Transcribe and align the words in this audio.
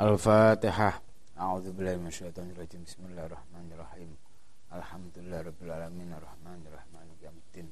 الفاتحة. 0.00 1.02
أعوذ 1.40 1.72
بالله 1.72 1.96
من 1.96 2.06
الشيطان 2.06 2.50
الرجيم. 2.50 2.84
بسم 2.84 3.02
الله 3.08 3.24
الرحمن 3.26 3.66
الرحيم. 3.74 4.10
الحمد 4.78 5.14
لله 5.16 5.40
رب 5.40 5.60
العالمين. 5.62 6.10
الرحمن 6.12 6.60
الرحيم. 6.68 6.92
يوم 7.24 7.36
الدين. 7.46 7.68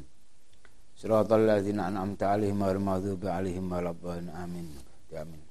صراط 0.97 1.29
الذين 1.33 1.79
أنعمت 1.79 2.23
عليهم 2.23 2.63
غير 2.63 2.75
المغضوب 2.81 3.25
عليهم 3.25 3.65
ولا 3.71 3.89
الضالين. 3.89 4.29
آمين. 4.29 4.67
آمين. 5.13 5.41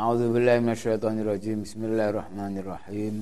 أعوذ 0.00 0.32
بالله 0.32 0.56
من 0.64 0.72
الشيطان 0.76 1.16
الرجيم. 1.20 1.62
بسم 1.62 1.80
الله 1.84 2.06
الرحمن 2.08 2.54
الرحيم. 2.58 3.14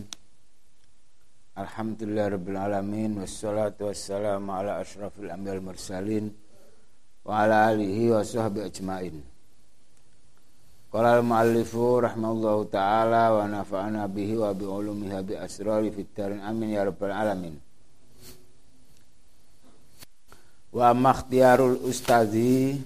Alhamdulillah 1.52 2.32
Rabbil 2.32 2.56
Alamin 2.56 3.20
Wassalatu 3.20 3.92
wassalamu 3.92 4.56
ala 4.56 4.80
ashrafil 4.80 5.28
ambil 5.28 5.60
mursalin 5.60 6.32
Wa 7.20 7.44
ala 7.44 7.68
alihi 7.68 8.08
wa 8.08 8.24
sahbihi 8.24 8.72
ajmain 8.72 9.20
Qala 10.88 11.20
al-muallifu 11.20 12.00
rahimahullahu 12.00 12.72
ta'ala 12.72 13.36
Wa 13.36 13.44
nafa'ana 13.44 14.08
bihi 14.08 14.40
wa 14.40 14.57
bi'ulumiha 14.57 15.20
bi 15.20 15.36
asrari 15.36 15.93
fitarin 15.93 16.40
amin 16.40 16.72
ya 16.72 16.88
Rabbil 16.88 17.12
Alamin 17.12 17.54
Wa 20.72 20.96
makhtiyarul 20.96 21.84
ustazi 21.84 22.80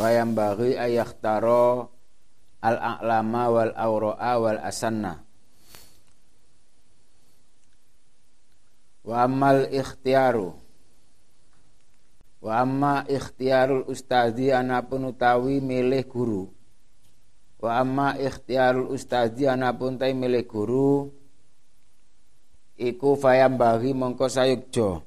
Fayam 0.00 0.32
bagi 0.32 0.80
ayaktaro 0.80 1.92
Al-a'lama 2.64 3.52
wal 3.52 3.72
awra'a 3.76 4.32
wa 9.06 9.22
amal 9.22 9.70
ikhtiaru 9.70 10.50
wa 12.42 12.52
amma 12.62 13.06
ikhtiarul 13.06 13.86
ustadi 13.86 14.50
anapun 14.54 15.10
utawi 15.10 15.58
milih 15.58 16.06
guru. 16.06 16.44
Wa 17.56 17.80
amma 17.82 18.14
ikhtiarul 18.20 18.92
ustadi 18.92 19.48
anapun 19.48 19.96
tai 19.96 20.12
milih 20.12 20.44
guru 20.44 21.10
iku 22.76 23.16
fayam 23.16 23.56
bagi 23.56 23.96
mongko 23.96 24.28
sayukjo 24.28 25.00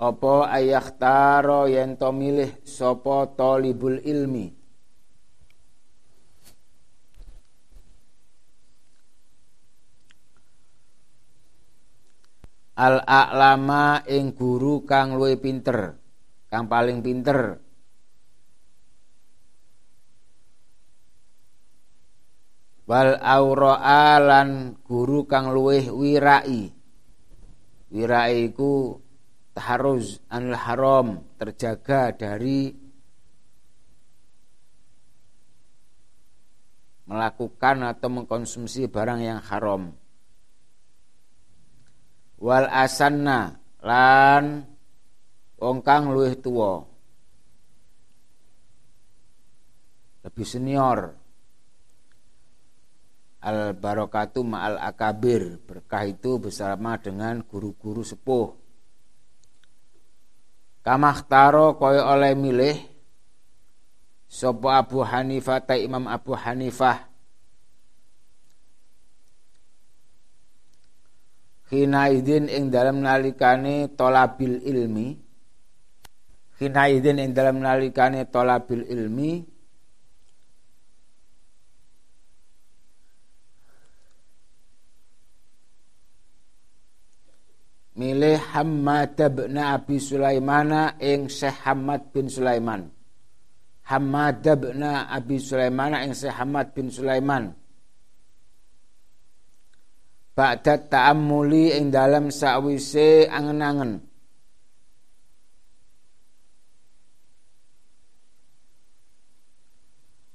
apa 0.00 0.34
ayahtaro 0.48 1.68
yen 1.68 2.00
to 2.00 2.08
milih 2.10 2.50
sapa 2.64 3.28
talibul 3.36 4.00
ilmi 4.00 4.63
al 12.74 13.02
a'lama 13.06 14.02
ing 14.10 14.34
guru 14.34 14.82
kang 14.82 15.14
luwih 15.14 15.38
pinter 15.38 16.04
kang 16.54 16.70
paling 16.70 17.02
pinter. 17.02 17.58
Wal 22.86 23.18
aura'a 23.18 24.22
lan 24.22 24.78
guru 24.86 25.26
kang 25.26 25.50
luwih 25.50 25.90
wirai. 25.90 26.70
Wirai 27.90 28.46
iku 28.46 29.02
taharuz 29.50 30.22
anil 30.30 30.54
haram 30.54 31.26
terjaga 31.42 32.14
dari 32.14 32.70
melakukan 37.10 37.76
atau 37.82 38.08
mengkonsumsi 38.14 38.86
barang 38.86 39.20
yang 39.26 39.42
haram 39.42 39.90
wal 42.44 42.68
asanna 42.68 43.56
lan 43.80 44.68
wong 45.56 45.80
kang 45.80 46.12
luwih 46.12 46.36
tuwa. 46.36 46.84
Lebih 50.28 50.44
senior. 50.44 51.00
Al 53.44 53.76
barokatu 53.76 54.40
ma'al 54.40 54.80
akabir 54.80 55.60
berkah 55.60 56.08
itu 56.08 56.40
bersama 56.40 56.96
dengan 56.96 57.44
guru-guru 57.44 58.00
sepuh. 58.00 58.48
Kamakhtaro 60.84 61.76
koyo 61.80 62.08
oleh 62.08 62.32
milih 62.36 62.76
sopo 64.28 64.68
Abu 64.72 65.00
Hanifah 65.00 65.60
ta 65.64 65.76
Imam 65.76 66.08
Abu 66.08 66.36
Hanifah 66.36 67.13
Hina 71.72 72.12
idin 72.12 72.44
ing 72.52 72.68
dalam 72.68 73.00
nalikane 73.00 73.96
tolabil 73.96 74.60
ilmi. 74.68 75.08
Hina 76.60 76.82
idin 76.92 77.16
ing 77.16 77.30
dalam 77.32 77.56
nalikane 77.64 78.28
tolabil 78.28 78.84
ilmi. 78.84 79.32
Milih 87.94 88.42
Hamad 88.52 89.16
bin 89.16 89.54
Abi 89.56 90.02
Sulaimana 90.02 90.98
ing 90.98 91.30
Syekh 91.30 91.62
Hamad 91.62 92.10
bin 92.10 92.26
Sulaiman. 92.26 92.90
Hamad 93.88 94.42
bin 94.42 94.82
Abi 94.84 95.38
Sulaimana 95.38 96.02
ing 96.02 96.12
Syekh 96.12 96.34
Hamad 96.34 96.74
bin 96.74 96.90
Sulaiman 96.90 97.63
Ba'da 100.34 100.82
ta'ammuli 100.82 101.78
ing 101.78 101.94
dalam 101.94 102.34
sawise 102.34 103.30
angen-angen. 103.30 104.02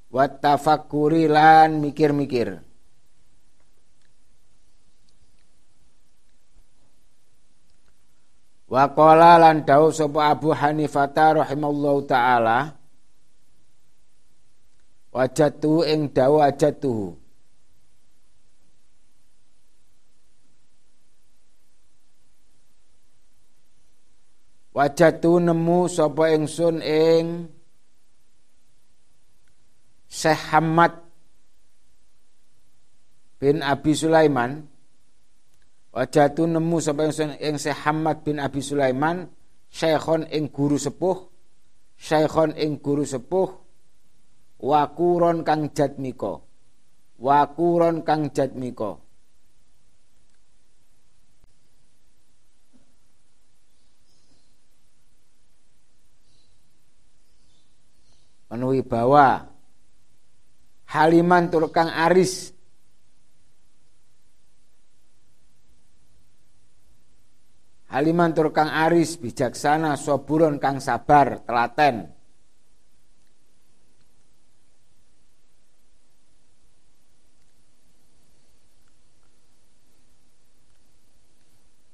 Wa 0.08 0.26
tafakkuri 0.26 1.28
lan 1.28 1.84
mikir-mikir. 1.84 2.64
Wa 8.72 8.88
qala 8.96 9.36
lan 9.36 9.68
dawuh 9.68 9.92
sapa 9.92 10.32
Abu 10.32 10.56
Hanifah 10.56 11.12
rahimallahu 11.44 12.08
taala 12.08 12.80
wajatu 15.10 15.84
ing 15.84 16.08
dawuh 16.14 16.46
ajatuhu 16.48 17.19
Wajatu 24.70 25.42
nemu 25.42 25.90
sapa 25.90 26.30
ingsun 26.34 26.80
ing 26.86 27.50
Syekh 30.10 30.54
Hamad 30.54 30.94
bin 33.42 33.62
Abi 33.66 33.94
Sulaiman. 33.98 34.66
Wajatu 35.90 36.46
nemu 36.46 36.78
sapa 36.78 37.10
ingsun 37.10 37.38
ing 37.42 37.58
Syekh 37.58 37.82
Hamad 37.86 38.22
bin 38.22 38.38
Abi 38.38 38.62
Sulaiman 38.62 39.26
Syekhon 39.70 40.26
ing 40.34 40.50
guru 40.50 40.82
sepuh 40.82 41.18
Syekhon 41.94 42.58
ing 42.58 42.82
guru 42.82 43.06
sepuh 43.06 43.50
Wakuron 44.60 45.46
kang 45.46 45.72
jatmiko 45.72 46.44
Wakuron 47.22 48.02
kang 48.02 48.34
jatmiko 48.34 49.09
menuhi 58.50 58.82
bawa. 58.82 59.46
Haliman 60.90 61.54
tur 61.54 61.70
kang 61.70 61.94
aris. 61.94 62.50
Haliman 67.94 68.34
tur 68.34 68.50
kang 68.54 68.70
aris 68.70 69.18
bijaksana 69.22 69.98
soburon 69.98 70.58
kang 70.58 70.82
sabar 70.82 71.46
telaten. 71.46 72.10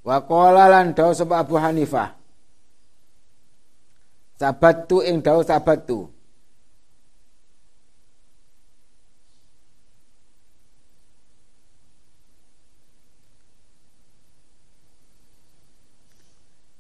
Wa 0.06 0.22
qala 0.22 0.70
lan 0.70 0.94
dawu 0.94 1.12
Abu 1.34 1.58
Hanifah? 1.58 2.14
Sabatu 4.38 5.02
ing 5.02 5.24
dawu 5.24 5.42
sabatu 5.42 6.15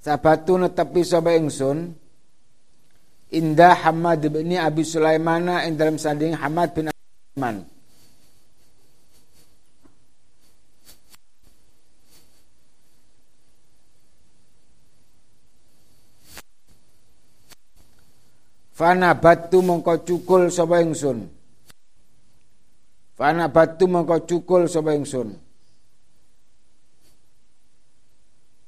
sabatu 0.05 0.61
netepi 0.61 1.01
sapa 1.01 1.33
ingsun 1.33 1.89
indah 3.33 3.89
Hamad 3.89 4.21
bin 4.29 4.53
Abi 4.53 4.85
Sulaimana 4.85 5.65
ing 5.65 5.81
dalam 5.81 5.97
sanding 5.97 6.37
Hamad 6.37 6.77
bin 6.77 6.93
Abi 6.93 7.01
Sulaiman 7.33 7.65
Fana 18.75 19.15
batu 19.15 19.63
mongko 19.63 20.03
cukul 20.03 20.51
sapa 20.51 20.83
ingsun. 20.83 21.31
Fana 23.15 23.47
batu 23.47 23.87
mongko 23.87 24.27
cukul 24.27 24.67
sapa 24.67 24.91
ingsun. 24.91 25.44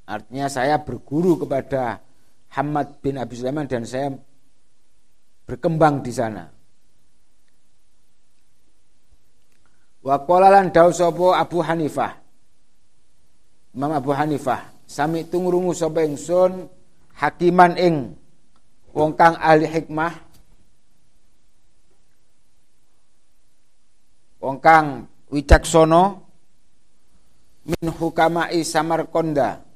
Artinya 0.07 0.47
saya 0.47 0.79
berguru 0.79 1.43
kepada 1.43 1.99
Hamad 2.55 3.03
bin 3.03 3.19
Abi 3.19 3.35
Sulaiman 3.35 3.67
dan 3.67 3.83
saya 3.83 4.15
berkembang 5.43 5.99
di 5.99 6.15
sana. 6.15 6.47
Wa 9.99 10.23
qala 10.23 10.47
lan 10.47 10.71
dawu 10.71 10.95
sapa 10.95 11.43
Abu 11.43 11.59
Hanifah. 11.59 12.15
Imam 13.75 13.91
Abu 13.91 14.15
Hanifah, 14.15 14.63
sami 14.87 15.27
tungrungu 15.27 15.75
sapa 15.75 16.07
ingsun 16.07 16.71
hakiman 17.11 17.75
ing 17.75 17.95
wong 18.95 19.11
kang 19.13 19.35
ahli 19.37 19.67
hikmah 19.67 20.13
wong 24.41 24.57
kang 24.63 25.05
wicaksana 25.29 26.17
min 27.67 27.85
hukamai 27.91 28.63
Samarkonda 28.63 29.66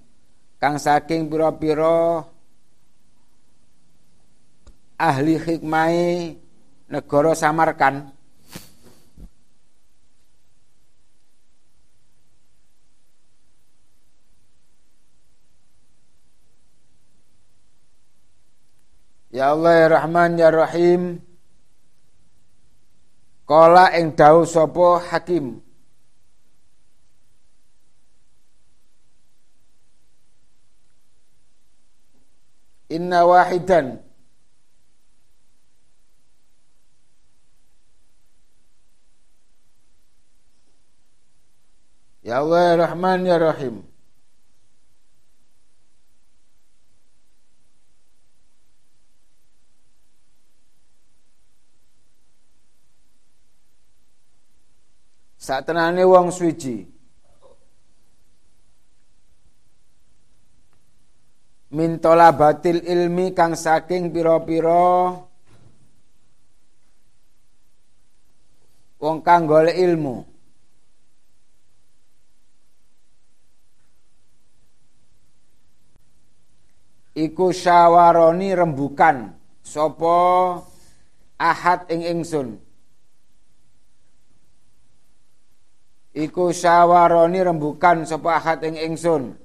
kang 0.62 0.78
saking 0.78 1.26
pira-pira 1.26 2.22
ahli 5.02 5.42
hikmai 5.42 6.38
negara 6.86 7.34
Samarkan. 7.34 8.14
Ya 19.34 19.56
Allah 19.56 19.74
ya 19.82 19.88
Rahman 19.98 20.38
ya 20.38 20.54
Rahim. 20.54 21.24
Kala 23.50 23.98
ing 23.98 24.14
dawuh 24.14 24.46
sapa 24.46 25.02
hakim 25.10 25.71
Inna 32.92 33.24
wahidan. 33.24 34.04
Ya 42.22 42.44
Allah 42.44 42.76
ya 42.76 42.76
Rahman 42.84 43.20
ya 43.26 43.38
Rahim. 43.40 43.88
Saat 55.42 55.66
tenane 55.66 56.06
wong 56.06 56.30
suci 56.30 56.91
Mintola 61.72 62.36
batil 62.36 62.84
ilmi 62.84 63.32
kang 63.32 63.56
saking 63.56 64.12
piro-piro 64.12 65.24
wong 69.00 69.24
kang 69.24 69.48
golek 69.48 69.80
ilmu. 69.80 70.28
Iku 77.16 77.56
syawaroni 77.56 78.52
rembukan. 78.52 79.32
Sopo 79.64 80.20
ahad 81.40 81.88
ing 81.88 82.04
ingsun? 82.04 82.60
Iku 86.12 86.52
syawaroni 86.52 87.40
rembukan 87.40 88.04
sapa 88.04 88.36
ahad 88.36 88.60
ing 88.68 88.76
ingsun 88.76 89.40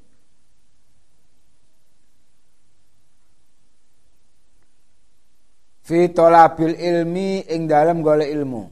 fi 5.87 6.11
talabil 6.11 6.75
ilmi 6.75 7.47
ing 7.47 7.71
dalam 7.71 8.03
golek 8.03 8.27
ilmu. 8.27 8.62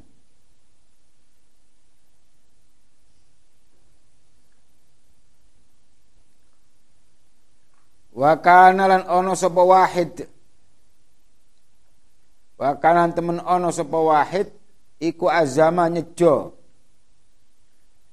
Wa 8.14 8.38
kana 8.38 8.90
lan 8.90 9.02
ono 9.06 9.34
sapa 9.38 9.62
wahid? 9.62 10.26
Wa 12.58 12.78
temen 13.14 13.38
ono 13.42 13.70
sapa 13.70 13.98
wahid? 13.98 14.50
Iku 14.98 15.30
azama 15.30 15.90
nyejo. 15.90 16.54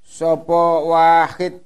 Sopo 0.01 0.89
wahid? 0.93 1.61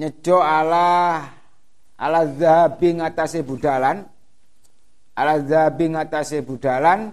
Nyejo 0.00 0.40
ala 0.40 1.39
ala 2.00 2.24
zahabi 2.24 2.96
ngatasi 2.96 3.44
budalan. 3.44 4.08
Ala 5.12 5.34
zahabi 5.44 5.92
ngatasi 5.92 6.40
budalan. 6.40 7.12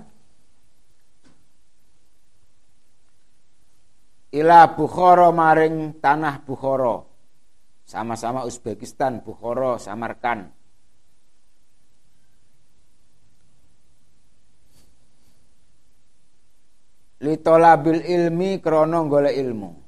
Ila 4.31 4.59
Bukhara 4.71 5.27
maring 5.35 5.99
tanah 5.99 6.39
Bukhara. 6.47 7.03
Sama-sama 7.83 8.47
Uzbekistan 8.47 9.19
Bukhara 9.23 9.75
Samarkand. 9.75 10.55
Litolabil 17.17 18.05
ilmi 18.05 18.61
krono 18.61 19.09
golek 19.09 19.33
ilmu 19.33 19.86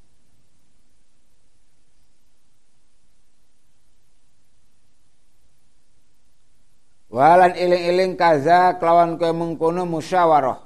walan 7.10 7.58
iling-iling 7.58 8.14
kaza 8.14 8.78
kelawan 8.78 9.18
kowe 9.18 9.34
mengkono 9.34 9.84
musyawarah. 9.90 10.62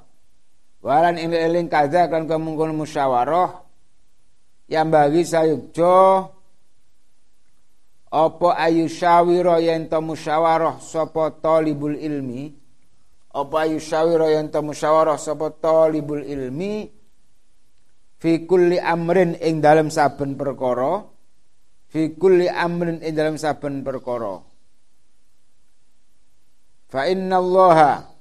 Walan 0.84 1.16
iling-iling 1.16 1.72
kaza 1.72 2.06
kelawan 2.06 2.28
kowe 2.28 2.40
mengkono 2.40 2.72
musyawarah. 2.76 3.50
Yang 4.68 4.88
bagi 4.88 5.22
sayukjo 5.28 5.96
apa 8.14 8.48
ayu 8.62 8.86
syawiro 8.86 9.58
yen 9.60 9.90
to 9.90 9.98
musyawarah 10.00 10.80
sapa 10.80 11.34
talibul 11.42 11.96
ilmi? 11.96 12.64
Apa 13.34 13.66
yusyawira 13.66 14.30
yang 14.30 14.46
musyawarah 14.46 15.18
sapa 15.18 15.50
talibul 15.58 16.22
ilmi? 16.22 16.86
Fi 18.22 18.46
kulli 18.46 18.78
amrin 18.78 19.34
ing 19.42 19.58
dalam 19.58 19.90
saben 19.90 20.38
perkara. 20.38 21.02
Fi 21.90 22.14
kulli 22.14 22.46
amrin 22.46 23.02
ing 23.02 23.10
dalam 23.10 23.34
saben 23.34 23.82
perkara 23.82 24.53
inna 27.02 27.42
allaha 27.42 28.14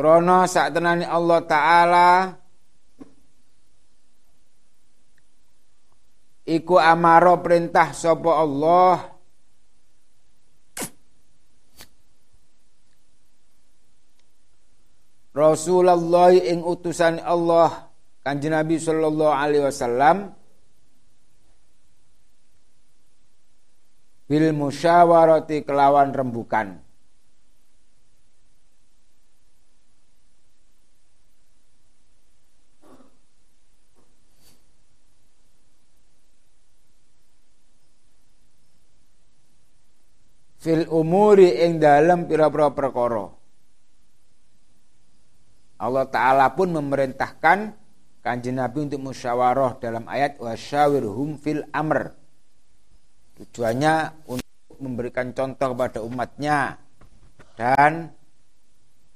Krono 0.00 0.48
saat 0.48 0.72
tenani 0.72 1.04
Allah 1.04 1.44
Ta'ala 1.44 2.32
iku 6.48 6.80
amaro 6.80 7.36
perintah 7.44 7.92
sapa 7.92 8.32
Allah 8.32 8.96
Rasulullah 15.36 16.32
ing 16.32 16.64
utusan 16.64 17.20
Allah 17.20 17.92
Kanjeng 18.24 18.56
Nabi 18.56 18.80
sallallahu 18.80 19.36
alaihi 19.36 19.68
wasallam 19.68 20.32
bil 24.30 24.54
musyawarati 24.54 25.66
kelawan 25.66 26.14
rembukan 26.14 26.78
fil 40.60 40.84
umuri 40.92 41.64
ing 41.64 41.80
dalam 41.80 42.28
pira-pira 42.28 42.68
perkara. 42.70 43.32
Allah 45.80 46.04
Ta'ala 46.04 46.52
pun 46.52 46.68
memerintahkan 46.76 47.72
kanjeng 48.20 48.60
Nabi 48.60 48.84
untuk 48.84 49.00
musyawarah 49.00 49.80
dalam 49.80 50.04
ayat 50.04 50.36
wasyawirhum 50.36 51.40
fil 51.40 51.64
amr. 51.72 52.19
Tujuannya 53.40 54.28
untuk 54.28 54.76
memberikan 54.84 55.32
contoh 55.32 55.72
kepada 55.72 56.04
umatnya 56.04 56.76
dan 57.56 58.12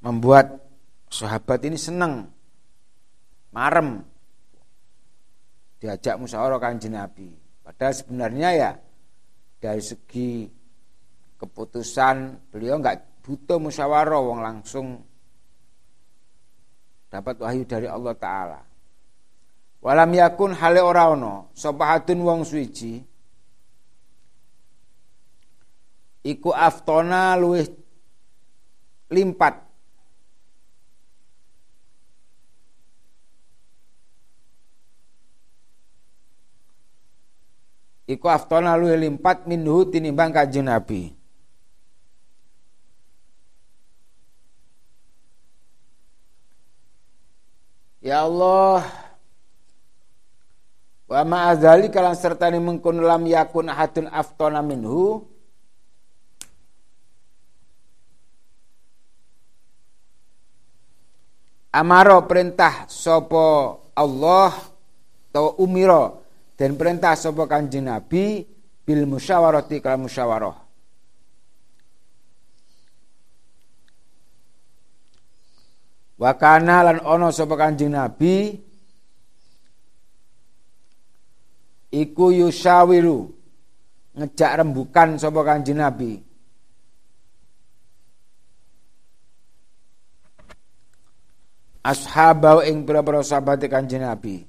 membuat 0.00 0.64
sahabat 1.12 1.60
ini 1.68 1.76
senang, 1.76 2.32
marem 3.52 4.00
diajak 5.76 6.16
musyawarah 6.16 6.56
kanjeng 6.56 6.96
Nabi. 6.96 7.36
Padahal 7.60 7.92
sebenarnya 7.92 8.48
ya 8.56 8.70
dari 9.60 9.84
segi 9.84 10.48
keputusan 11.36 12.48
beliau 12.48 12.80
nggak 12.80 13.24
butuh 13.24 13.60
musyawarah 13.60 14.20
wong 14.24 14.40
langsung 14.40 15.04
dapat 17.12 17.36
wahyu 17.44 17.68
dari 17.68 17.88
Allah 17.92 18.16
taala. 18.16 18.60
Walam 19.84 20.16
yakun 20.16 20.56
hale 20.56 20.80
ora 20.80 21.12
ono 21.12 21.52
wong 21.52 22.40
suci 22.48 23.13
iku 26.24 26.50
aftona 26.56 27.36
luwih 27.36 27.68
limpat. 29.12 29.60
Iku 38.04 38.26
aftona 38.28 38.76
luwih 38.76 39.00
limpat 39.00 39.48
minhu 39.48 39.88
tinimbang 39.88 40.32
kanjeng 40.32 40.68
Nabi. 40.68 41.12
Ya 48.04 48.20
Allah 48.20 48.84
Wa 51.04 51.20
ma'azali 51.24 51.92
kalan 51.92 52.16
sertani 52.16 52.56
mengkun 52.60 53.00
lam 53.00 53.28
yakun 53.28 53.68
ahadun 53.68 54.08
aftona 54.08 54.64
minhu 54.64 55.33
Amaro 61.74 62.22
perintah 62.30 62.86
sopo 62.86 63.82
Allah 63.98 64.54
atau 65.34 65.58
umiro 65.58 66.22
dan 66.54 66.78
perintah 66.78 67.18
sopo 67.18 67.50
kanjeng 67.50 67.90
Nabi 67.90 68.46
bil 68.86 69.02
musyawarati 69.10 69.82
kalau 69.82 70.06
musyawarah. 70.06 70.64
Wakana 76.14 76.86
lan 76.86 76.98
ono 77.02 77.34
sapa 77.34 77.58
Kanjeng 77.58 77.90
Nabi 77.90 78.54
iku 81.90 82.26
yusawiru 82.30 83.34
ngejak 84.14 84.62
rembukan 84.62 85.18
sapa 85.18 85.42
Kanjeng 85.42 85.82
Nabi 85.82 86.22
ashabau 91.84 92.64
ing 92.64 92.88
pira-pira 92.88 93.20
sahabat 93.20 93.60
Kanjeng 93.68 94.00
Nabi. 94.00 94.48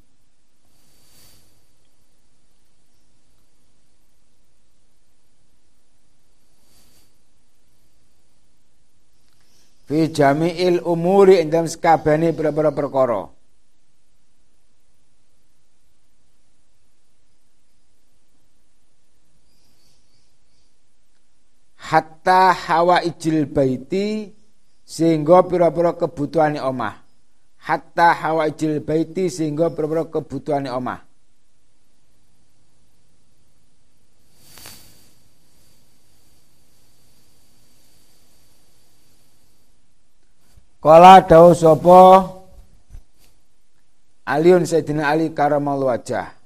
Fi 9.86 10.10
jami'il 10.10 10.82
umuri 10.82 11.44
ing 11.44 11.54
dalam 11.54 11.70
sekabehane 11.70 12.34
pira-pira 12.34 12.74
perkara. 12.74 13.30
Hatta 21.86 22.50
hawa 22.66 23.06
ijil 23.06 23.46
baiti 23.46 24.34
sehingga 24.82 25.46
pira-pira 25.46 25.94
kebutuhane 25.94 26.58
omah 26.58 27.05
hatta 27.66 28.14
hawa 28.14 28.46
ijil 28.48 28.80
baiti 28.86 29.26
sehingga 29.30 29.74
pira-pira 29.74 30.06
kebutuhane 30.06 30.70
omah. 30.70 31.02
Kala 40.86 41.18
dawuh 41.26 41.58
sapa? 41.58 42.02
Aliun 44.30 44.70
Sayyidina 44.70 45.10
Ali 45.10 45.34
karamal 45.34 45.82
wajah 45.82 46.45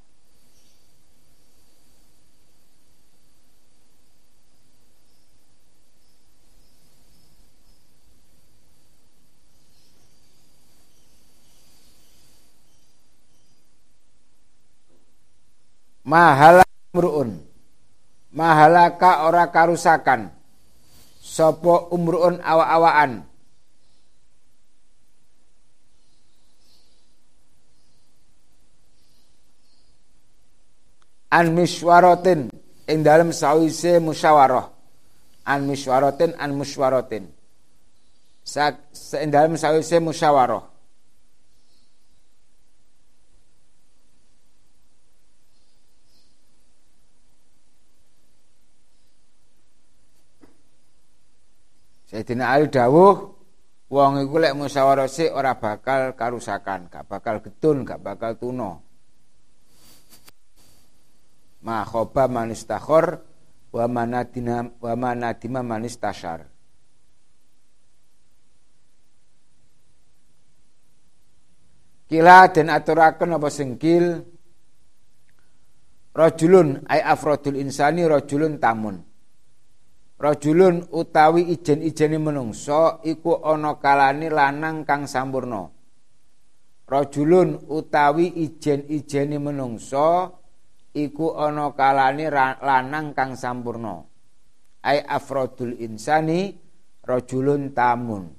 Mahala 16.10 16.66
umruun. 16.90 17.38
Mahalaka 18.34 19.30
ora 19.30 19.46
karusakan. 19.54 20.34
Sopo 21.22 21.94
umruun 21.94 22.42
awa-awaan. 22.42 23.22
An 31.30 31.46
miswaratin 31.54 32.50
ing 32.90 33.00
dalam 33.06 33.30
sawise 33.30 34.02
musyawarah. 34.02 34.66
An 35.46 35.70
miswaratin 35.70 36.34
an 36.42 36.58
muswaratin 36.58 37.30
sa 38.42 38.74
ing 39.22 39.30
dalam 39.30 39.54
sawise 39.54 40.02
musyawarah 40.02 40.79
Sayyidina 52.20 52.52
Ali 52.52 52.68
dawuh 52.68 53.16
wong 53.88 54.28
iku 54.28 54.44
lek 54.44 54.52
musyawarah 54.52 55.08
sik 55.08 55.32
ora 55.32 55.56
bakal 55.56 56.20
karusakan, 56.20 56.92
gak 56.92 57.08
bakal 57.08 57.40
getun, 57.40 57.88
gak 57.88 58.04
bakal 58.04 58.36
tuno 58.36 58.84
ma 61.64 61.88
khoba 61.88 62.28
manistakhor 62.28 63.24
wa 63.72 63.86
manadina 63.88 64.68
wa 64.68 64.94
manadima 65.00 65.64
manistashar 65.64 66.44
Kila 72.12 72.52
dan 72.52 72.68
aturaken 72.68 73.40
apa 73.40 73.48
sengkil 73.48 74.28
Rajulun 76.12 76.84
ay 76.84 77.00
afrodul 77.00 77.56
insani 77.56 78.04
rajulun 78.04 78.60
tamun 78.60 79.09
Rajulun 80.20 80.84
utawi 80.92 81.48
ijen-ijeni 81.56 82.20
menungso 82.20 83.00
iku 83.08 83.40
ana 83.40 83.80
kalane 83.80 84.28
lanang 84.28 84.84
kang 84.84 85.08
sampurna. 85.08 85.72
Rajulun 86.84 87.72
utawi 87.72 88.28
ijen-ijeni 88.28 89.40
menungso 89.40 90.36
iku 90.92 91.40
ana 91.40 91.72
kalane 91.72 92.28
lanang 92.60 93.16
kang 93.16 93.40
sampurna. 93.40 94.04
Ai 94.84 95.00
afrodul 95.08 95.80
insani 95.80 96.52
rajulun 97.08 97.72
tamun 97.72 98.39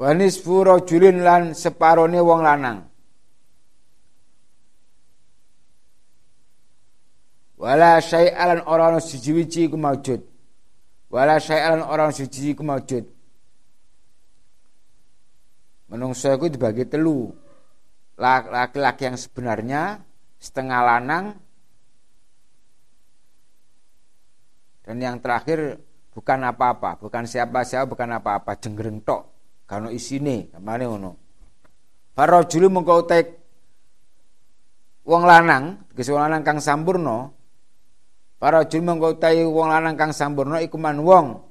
Wanis 0.00 0.40
furo 0.40 0.80
julin 0.80 1.20
lan 1.20 1.52
separone 1.52 2.16
wong 2.24 2.40
lanang. 2.40 2.88
Wala 7.60 8.00
syai'alan 8.00 8.64
orang 8.64 9.04
siji-wiji 9.04 9.68
iku 9.68 9.76
maujud. 9.76 10.24
Wala 11.12 11.36
syai'alan 11.36 11.84
orang 11.84 12.16
siji 12.16 12.56
iku 12.56 12.64
maujud. 12.64 13.04
Menungso 15.92 16.32
iku 16.32 16.48
dibagi 16.48 16.88
telu. 16.88 17.36
Laki-laki 18.16 19.04
yang 19.04 19.20
sebenarnya 19.20 20.00
setengah 20.40 20.80
lanang 20.80 21.36
dan 24.80 24.96
yang 24.96 25.20
terakhir 25.20 25.76
bukan 26.16 26.40
apa-apa. 26.48 26.96
Bukan 26.96 27.28
siapa-siapa 27.28 27.84
bukan 27.84 28.16
apa-apa. 28.16 28.56
Jenggereng 28.56 29.04
tok 29.04 29.39
kano 29.70 29.94
isine 29.94 30.50
kemana 30.50 30.90
ngono? 30.90 31.14
Farajulu 32.18 32.66
mengkau 32.66 33.06
tek 33.06 33.38
wong 35.06 35.22
lanang, 35.22 35.86
tegese 35.94 36.10
wong 36.10 36.26
lanang 36.26 36.42
kang 36.42 36.58
sampurna 36.58 37.30
Para 38.40 38.64
jin 38.64 38.88
mengko 38.88 39.20
wong 39.52 39.68
lanang 39.68 40.00
kang 40.00 40.16
sampurna 40.16 40.64
iku 40.64 40.80
man 40.80 41.04
wong. 41.04 41.44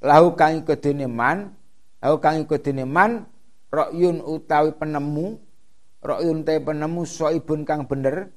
Lahu 0.00 0.32
kang 0.32 0.64
kedene 0.64 1.04
man, 1.04 1.52
lahu 2.00 2.16
kang 2.16 2.48
kedene 2.48 2.88
man 2.88 3.28
ra'yun 3.68 4.24
utawi 4.24 4.72
penemu 4.72 5.36
ra'yun 6.00 6.42
te 6.42 6.56
penemu 6.58 7.02
soibun 7.06 7.62
kang 7.62 7.86
bener 7.86 8.32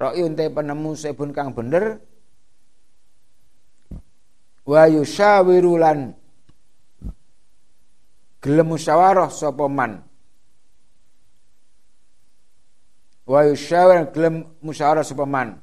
ra'yun 0.00 0.32
te 0.38 0.48
penemu 0.48 0.94
soibun 0.96 1.34
kang 1.36 1.52
bener 1.52 2.00
wa 4.64 4.88
yusyawiru 4.88 5.76
lan 5.76 6.16
gelem 8.44 8.76
musyawarah 8.76 9.32
sapa 9.32 9.64
man? 9.72 10.04
Wa 13.24 13.40
yusyawir 13.48 14.12
gelem 14.12 14.44
musyawarah 14.60 15.00
sapa 15.00 15.24
man? 15.24 15.56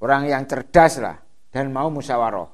Orang 0.00 0.24
yang 0.24 0.48
cerdas 0.48 0.96
lah 1.04 1.20
dan 1.52 1.68
mau 1.68 1.92
musyawarah. 1.92 2.48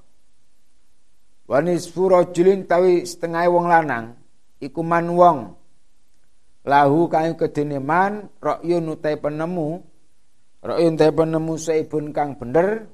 Wanis 1.47 1.87
furajulin 1.87 2.67
tawi 2.67 3.07
setengah 3.07 3.47
wong 3.47 3.67
lanang 3.71 4.19
iku 4.59 4.83
man 4.83 5.07
wong. 5.15 5.39
Lahu 6.67 7.11
kang 7.11 7.35
kedene 7.35 7.83
man 7.83 8.31
ra'yun 8.39 8.95
utai 8.95 9.19
penemu 9.19 9.83
ra'yun 10.63 10.95
utai 10.95 11.11
penemu 11.11 11.55
saibun 11.59 12.15
kang 12.15 12.39
bener 12.39 12.87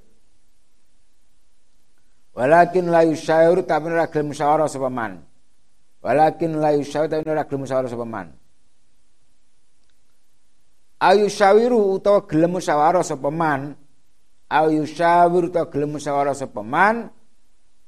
walakin 2.39 2.87
la 2.87 3.03
yusyairu 3.03 3.67
tapi 3.67 3.91
ora 3.91 4.07
gelem 4.07 4.31
sapa 4.31 4.87
man. 4.87 5.27
Walakin 5.99 6.63
la 6.63 6.71
yusyairu 6.79 7.11
tapi 7.11 7.27
ora 7.27 7.43
gelem 7.43 7.67
musyawarah 7.67 7.91
sapa 7.91 8.07
man. 8.07 8.31
Ayu 10.99 11.27
syawiru 11.27 11.99
utawa 11.99 12.23
gelem 12.31 12.55
musyawarah 12.55 13.03
sapa 13.03 13.31
man. 13.35 13.75
Ayu 14.47 14.87
syawir 14.87 15.51
utawa 15.51 15.67
gelem 15.67 15.99
musyawarah 15.99 16.39
sapa 16.39 16.63
man. 16.63 17.11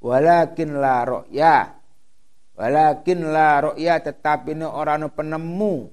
Walakin 0.02 0.74
la 0.82 1.06
ra'ya 1.06 1.80
Walakin 2.60 3.32
la 3.32 3.64
ru'ya 3.64 4.04
tetapi 4.04 4.52
ini 4.52 4.68
orang 4.68 5.08
penemu. 5.08 5.88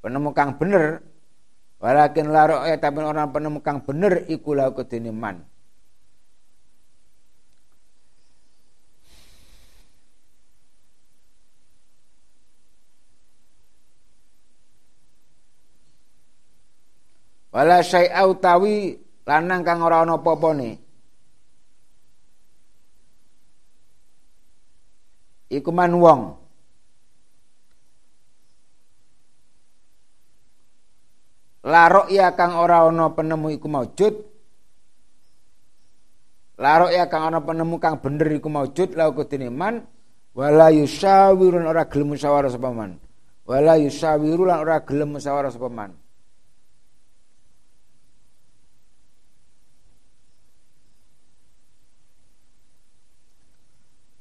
Penemu 0.00 0.28
kang 0.32 0.56
bener. 0.56 1.04
Walakin 1.82 2.30
la 2.30 2.46
ru'ya 2.46 2.78
tapi 2.78 3.02
orang 3.02 3.34
penemu 3.34 3.58
kang 3.58 3.82
bener 3.82 4.22
iku 4.30 4.54
kedene 4.54 5.10
man. 5.10 5.42
Wala 17.52 17.82
syai'a 17.82 18.24
utawi 18.30 18.96
lanang 19.28 19.60
kang 19.66 19.82
ora 19.84 20.06
ana 20.06 20.16
apa-apane. 20.16 20.82
iku 25.52 25.68
man 25.68 25.92
wong 26.00 26.20
larok 31.62 32.10
ya 32.10 32.34
kang 32.34 32.58
ora 32.58 32.86
ana 32.86 33.10
penemu 33.14 33.54
iku 33.54 33.66
maujud. 33.70 34.14
Larok 36.58 36.90
ya 36.90 37.06
kang 37.06 37.30
ana 37.30 37.38
penemu 37.42 37.78
kang 37.78 38.02
bener 38.02 38.28
iku 38.34 38.50
maujud 38.50 38.94
la 38.98 39.10
kudine 39.10 39.50
man 39.50 39.86
wala 40.34 40.70
yusawirun 40.74 41.66
ora 41.66 41.86
gelem 41.86 42.14
musyawarah 42.14 42.50
sapa 42.50 42.70
man. 42.70 42.98
Wala 43.42 43.74
yusawiru 43.74 44.46
lan 44.46 44.62
ora 44.62 44.82
gelem 44.86 45.18
musyawarah 45.18 45.50
sapa 45.50 45.66
man. 45.66 45.90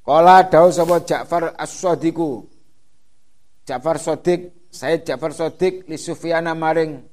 Kala 0.02 0.44
dawuh 0.50 0.74
sapa 0.74 0.98
Ja'far 1.06 1.54
As-Sadiku. 1.54 2.44
Ja'far 3.64 4.02
Sodik, 4.02 4.68
saya 4.74 4.98
Ja'far 4.98 5.30
Sodik 5.30 5.86
li 5.86 5.96
Sufyan 5.96 6.50
maring 6.58 7.06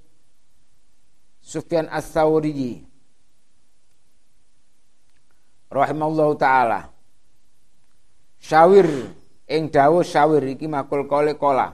Sufyan 1.49 1.89
Ats-Tsauri. 1.89 2.85
Rahimallahu 5.73 6.37
taala. 6.37 6.93
Syawir 8.37 8.89
ing 9.49 9.73
dawuh 9.73 10.05
syawir 10.05 10.45
iki 10.53 10.69
makul 10.69 11.09
kole 11.09 11.41
kola. 11.41 11.73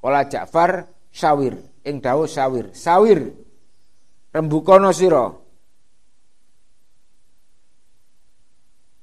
Kola 0.00 0.28
Ja'far 0.28 0.84
syawir 1.08 1.56
ing 1.88 2.04
dawuh 2.04 2.28
syawir. 2.28 2.76
Sawir 2.76 3.32
rembukono 4.30 4.92
sira 4.94 5.26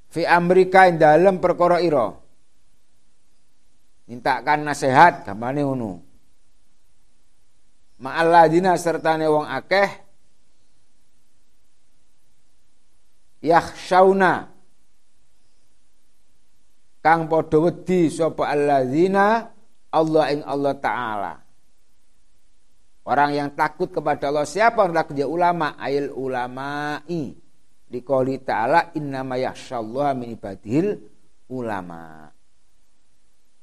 fi 0.08 0.24
amrika 0.24 0.88
ing 0.88 0.96
dalem 0.96 1.44
perkara 1.44 1.84
ira 1.84 2.16
mintakan 4.08 4.64
nasihat 4.64 5.28
gamane 5.28 5.68
ngono 5.68 6.07
ma'alladina 7.98 8.78
sertane 8.78 9.26
wong 9.26 9.46
akeh 9.46 9.90
yakhshauna 13.42 14.58
kang 17.08 17.32
padha 17.32 17.58
wedi 17.64 18.12
sapa 18.12 18.52
alladzina? 18.52 19.48
Allah 19.88 20.26
ing 20.36 20.44
Allah 20.44 20.74
taala. 20.84 21.34
Orang 23.08 23.32
yang 23.32 23.56
takut 23.56 23.88
kepada 23.88 24.28
Allah. 24.28 24.44
Siapa 24.44 24.84
yang 24.84 24.92
takut? 24.92 25.16
Ya 25.16 25.24
ulama. 25.32 25.80
Ail 25.80 26.12
ulama'i. 26.12 27.32
Dikoli 27.88 28.44
ta'ala 28.44 28.92
innama 29.00 29.40
yakhsyallaha 29.40 30.12
min 30.12 30.36
ibadil 30.36 31.00
ulama. 31.56 32.28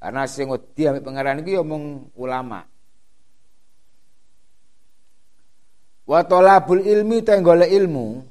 Karena 0.01 0.25
sing 0.25 0.49
wedi 0.49 0.89
ambek 0.89 1.05
pangeran 1.05 1.45
iki 1.45 1.53
ya 1.53 1.61
mung 1.61 2.09
ulama. 2.17 2.65
Wa 6.05 6.21
talabul 6.21 6.85
ilmi 6.85 7.25
ta 7.25 7.33
golek 7.41 7.73
ilmu. 7.73 8.21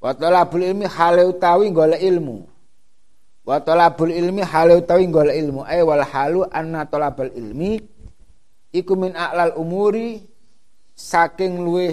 Wa 0.00 0.10
talabul 0.16 0.64
ilmi 0.64 0.88
hale 0.88 1.28
utawi 1.28 1.68
golek 1.68 2.00
ilmu. 2.00 2.48
Wa 3.44 3.60
talabul 3.60 4.08
ilmi 4.10 4.40
hale 4.40 4.80
utawi 4.80 5.04
golek 5.12 5.36
ilmu. 5.36 5.68
Ay 5.68 5.84
wal 5.84 6.00
halu 6.00 6.48
anna 6.48 6.88
talabul 6.88 7.28
ilmi 7.36 7.96
iku 8.76 8.92
min 8.96 9.12
a'lal 9.16 9.56
umuri 9.56 10.20
saking 10.96 11.60
luwe 11.60 11.88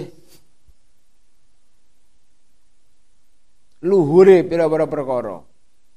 luhure 3.84 4.44
pira-pira 4.48 4.88
perkara 4.88 5.40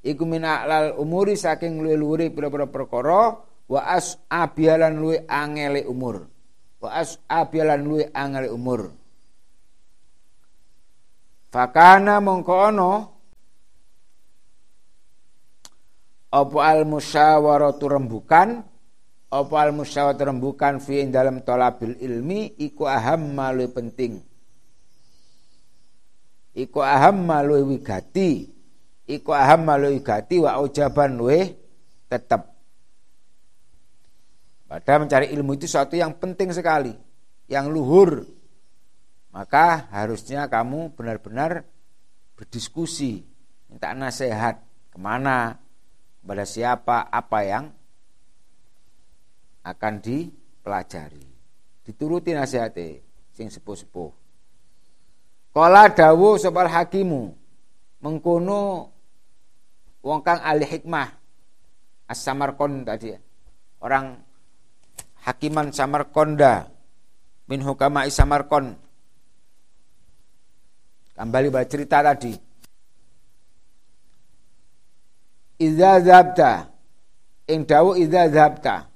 iku 0.04 0.24
min 0.28 0.44
a'lal 0.44 0.96
umuri 1.00 1.36
saking 1.36 1.80
luwe 1.80 1.96
luhure 1.96 2.28
pira-pira 2.32 2.68
perkara 2.68 3.36
wa 3.68 3.80
as 3.84 4.16
abialan 4.32 4.96
luwe 4.96 5.22
angele 5.28 5.84
umur. 5.84 6.24
Wa 6.80 6.98
as 6.98 7.20
abialan 7.28 7.84
luwe 7.84 8.04
angele 8.10 8.48
umur. 8.48 8.90
Fakana 11.52 12.20
mongko 12.20 12.54
ana 12.56 12.90
apa 16.28 16.58
al 16.60 16.84
musyawaratu 16.84 17.88
rembukan 17.88 18.60
apa 19.28 19.56
al 19.60 19.72
musyawat 19.72 20.16
rembukan 20.20 20.76
fi 20.80 21.04
dalam 21.08 21.40
tolabil 21.40 21.96
ilmi 22.00 22.56
iku 22.60 22.88
aham 22.88 23.32
malu 23.32 23.68
penting. 23.72 24.20
Iku 26.58 26.80
aham 26.82 27.22
malu 27.22 27.64
wigati. 27.68 28.48
Iku 29.08 29.30
aham 29.32 29.64
malu 29.64 29.88
wigati 29.92 30.36
wa 30.36 30.60
ujaban 30.60 31.16
we 31.20 31.56
tetap 32.12 32.57
pada 34.68 35.00
mencari 35.00 35.32
ilmu 35.32 35.56
itu 35.56 35.64
suatu 35.64 35.96
yang 35.96 36.12
penting 36.20 36.52
sekali 36.52 36.92
yang 37.48 37.72
luhur 37.72 38.28
maka 39.32 39.88
harusnya 39.90 40.46
kamu 40.46 40.92
benar-benar 40.92 41.64
berdiskusi 42.36 43.24
minta 43.68 43.92
nasihat 43.92 44.60
ke 44.92 44.98
mana 45.00 45.58
kepada 46.20 46.44
siapa 46.44 47.08
apa 47.08 47.38
yang 47.44 47.64
akan 49.64 49.94
dipelajari. 50.00 51.24
Dituruti 51.84 52.36
nasihate 52.36 53.04
sing 53.32 53.48
sepuh-sepuh. 53.48 54.12
Kala 55.52 55.88
dawuh 55.88 56.36
sopal 56.36 56.68
hakimu 56.68 57.32
mengkono 58.04 58.92
wong 60.04 60.20
kang 60.20 60.40
ahli 60.44 60.68
hikmah 60.68 61.08
As-Samarkand 62.08 62.84
tadi. 62.88 63.12
Orang 63.80 64.27
hakiman 65.28 65.68
Samarkonda. 65.76 66.72
Min 67.48 67.60
hukama 67.60 68.08
Samarkand. 68.08 68.76
Kembali 71.12 71.48
baca 71.52 71.68
cerita 71.68 72.00
tadi. 72.00 72.32
Idza 75.58 75.98
zabta 76.00 76.70
ing 77.50 77.66
dawuh 77.66 77.98
idza 77.98 78.30
zabta 78.30 78.86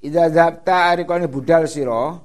Idza 0.00 0.30
zabta 0.32 0.88
arikane 0.88 1.28
budal 1.28 1.68
sira. 1.68 2.16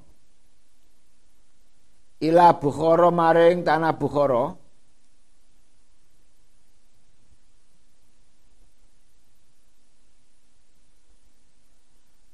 Ila 2.24 2.56
Bukhara 2.56 3.12
maring 3.12 3.68
tanah 3.68 3.92
Bukhara 4.00 4.56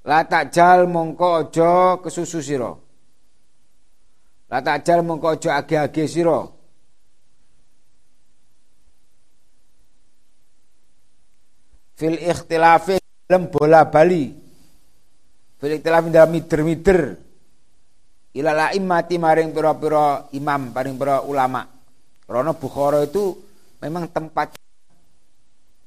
La 0.09 0.25
takjal 0.25 0.89
mongko 0.89 1.27
aja 1.37 2.01
kesusu 2.01 2.41
sira. 2.41 2.73
La 4.49 4.59
takjal 4.65 5.05
mongko 5.05 5.37
aja 5.37 5.61
age-age 5.61 6.09
sira. 6.09 6.49
Fil 11.93 12.17
ikhtilafi 12.17 12.97
dalam 13.29 13.53
bola 13.53 13.85
bali. 13.85 14.33
Fil 15.61 15.77
ikhtilafi 15.77 16.09
dalam 16.09 16.33
mider-mider. 16.33 17.01
Ila 18.33 18.51
la 18.57 18.67
imati 18.73 19.21
maring 19.21 19.53
pira-pira 19.53 20.25
imam, 20.33 20.73
paring 20.73 20.95
pira 20.97 21.21
ulama. 21.21 21.61
Karena 22.25 22.53
Bukhara 22.57 23.05
itu 23.05 23.37
memang 23.81 24.09
tempat 24.09 24.57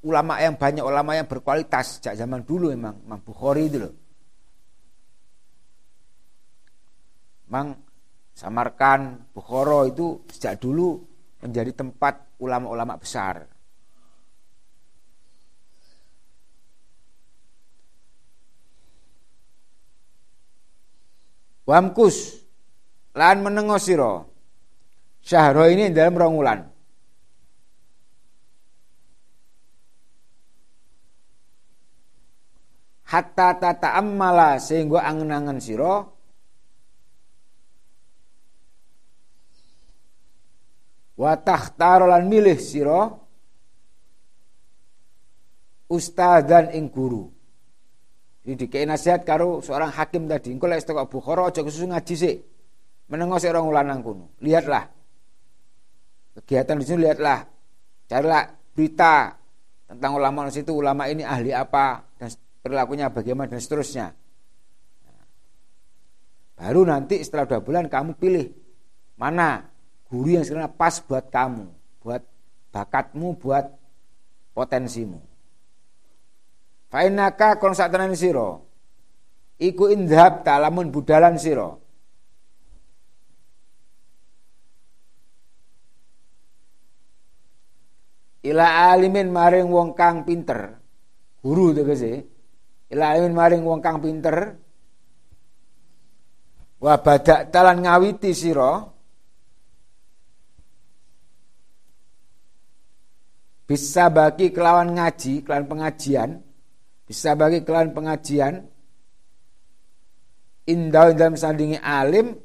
ulama 0.06 0.38
yang 0.42 0.54
banyak, 0.58 0.82
ulama 0.82 1.14
yang 1.14 1.26
berkualitas 1.26 1.98
sejak 1.98 2.18
zaman 2.18 2.42
dulu 2.42 2.70
memang, 2.74 2.98
Imam 3.06 3.22
Bukhari 3.22 3.70
itu 3.70 3.78
loh. 3.78 4.01
Mang 7.52 7.76
Samarkan, 8.32 9.28
Bukhara 9.36 9.84
itu 9.84 10.24
sejak 10.32 10.56
dulu 10.56 11.04
menjadi 11.44 11.76
tempat 11.76 12.40
ulama-ulama 12.40 12.96
besar. 12.96 13.44
Wamkus 21.68 22.42
lan 23.14 23.44
menengo 23.44 23.76
sira 23.76 24.24
syahro 25.20 25.68
ini 25.68 25.92
dalam 25.92 26.16
rongulan. 26.18 26.60
Hatta 33.12 33.60
tata 33.60 33.92
ammala 33.92 34.56
sehingga 34.56 35.04
angen-angen 35.04 35.60
sira 35.60 36.11
wa 41.16 41.32
takhtarolan 41.36 42.24
milih 42.28 42.56
sira 42.56 43.12
ustadzan 45.92 46.72
ing 46.72 46.88
guru. 46.88 47.28
Jadi 48.42 48.66
dikei 48.66 48.84
nasihat 48.88 49.22
karo 49.22 49.62
seorang 49.62 49.94
hakim 49.94 50.26
tadi, 50.26 50.50
engko 50.50 50.66
lek 50.66 50.82
teko 50.82 51.06
Bukhara 51.06 51.46
aja 51.46 51.62
kesusu 51.62 51.86
ngaji 51.86 52.14
sik. 52.18 52.36
Menengo 53.06 53.38
sik 53.38 53.54
orang 53.54 54.02
kuno. 54.02 54.34
Lihatlah. 54.42 54.88
Kegiatan 56.40 56.80
di 56.80 56.84
sini 56.88 57.06
lihatlah. 57.06 57.44
Carilah 58.08 58.44
berita 58.74 59.36
tentang 59.86 60.16
ulama 60.16 60.48
di 60.48 60.58
situ, 60.58 60.72
ulama 60.74 61.06
ini 61.06 61.22
ahli 61.22 61.52
apa 61.54 62.02
dan 62.18 62.32
perilakunya 62.64 63.12
bagaimana 63.12 63.52
dan 63.52 63.60
seterusnya. 63.62 64.06
Baru 66.56 66.82
nanti 66.88 67.20
setelah 67.22 67.46
dua 67.46 67.60
bulan 67.62 67.86
kamu 67.86 68.16
pilih 68.18 68.46
mana 69.20 69.71
guru 70.12 70.36
yang 70.36 70.44
sebenarnya 70.44 70.76
pas 70.76 71.00
buat 71.00 71.32
kamu, 71.32 71.72
buat 72.04 72.20
bakatmu, 72.68 73.40
buat 73.40 73.64
potensimu. 74.52 75.16
Fainaka 76.92 77.56
kon 77.56 77.72
sak 77.72 77.88
tenan 77.88 78.12
sira 78.12 78.60
iku 79.56 79.88
indhab 79.88 80.44
talamun 80.44 80.92
budalan 80.92 81.40
sira. 81.40 81.72
Ila 88.42 88.92
alimin 88.92 89.32
maring 89.32 89.72
wong 89.72 89.96
kang 89.96 90.28
pinter. 90.28 90.76
Guru 91.40 91.72
tegese. 91.72 92.26
Ila 92.92 93.16
alimin 93.16 93.32
maring 93.32 93.62
wong 93.64 93.80
kang 93.80 94.02
pinter. 94.04 94.60
Wa 96.82 97.00
badak 97.00 97.48
talan 97.54 97.86
ngawiti 97.86 98.34
sira 98.36 98.91
bisa 103.72 104.12
bagi 104.12 104.52
kelawan 104.52 104.92
ngaji, 104.92 105.48
kelawan 105.48 105.64
pengajian, 105.64 106.44
bisa 107.08 107.32
bagi 107.32 107.64
kelawan 107.64 107.96
pengajian, 107.96 108.68
indah 110.68 111.16
dalam 111.16 111.40
sandingi 111.40 111.80
alim, 111.80 112.36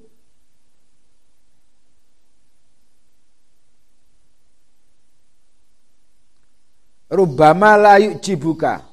rubama 7.11 7.75
layuk 7.75 8.23
jibuka. 8.23 8.87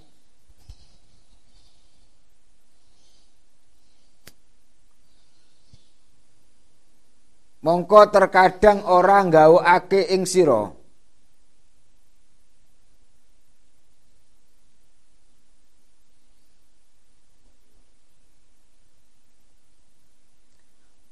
Mongko 7.63 8.11
terkadang 8.11 8.83
orang 8.91 9.31
ake 9.63 10.11
ing 10.11 10.27
siro 10.27 10.84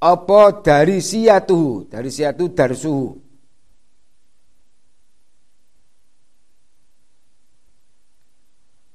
apa 0.03 0.59
dari 0.59 0.99
siatu? 0.99 1.87
Dari 1.87 2.11
siatu 2.11 2.51
darsuhu 2.51 3.23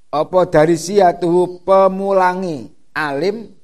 apa 0.08 0.40
dari 0.48 0.76
siatu 0.76 1.62
pemulangi? 1.62 2.72
Alim. 2.96 3.54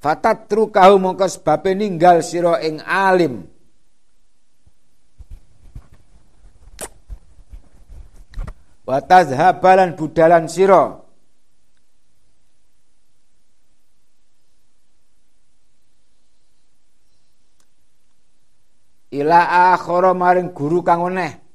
Fatat 0.00 0.48
trukahu 0.48 0.96
mongko 0.96 1.28
sebabe 1.28 1.76
ninggal 1.76 2.24
sira 2.24 2.56
ing 2.64 2.80
alim 2.80 3.44
wa 8.86 8.98
tazhabalan 9.00 9.96
budalan 9.98 10.48
sira. 10.48 11.00
Ila 19.10 19.74
akhara 19.74 20.14
maring 20.14 20.54
guru 20.54 20.86
kang 20.86 21.02
weneh 21.02 21.49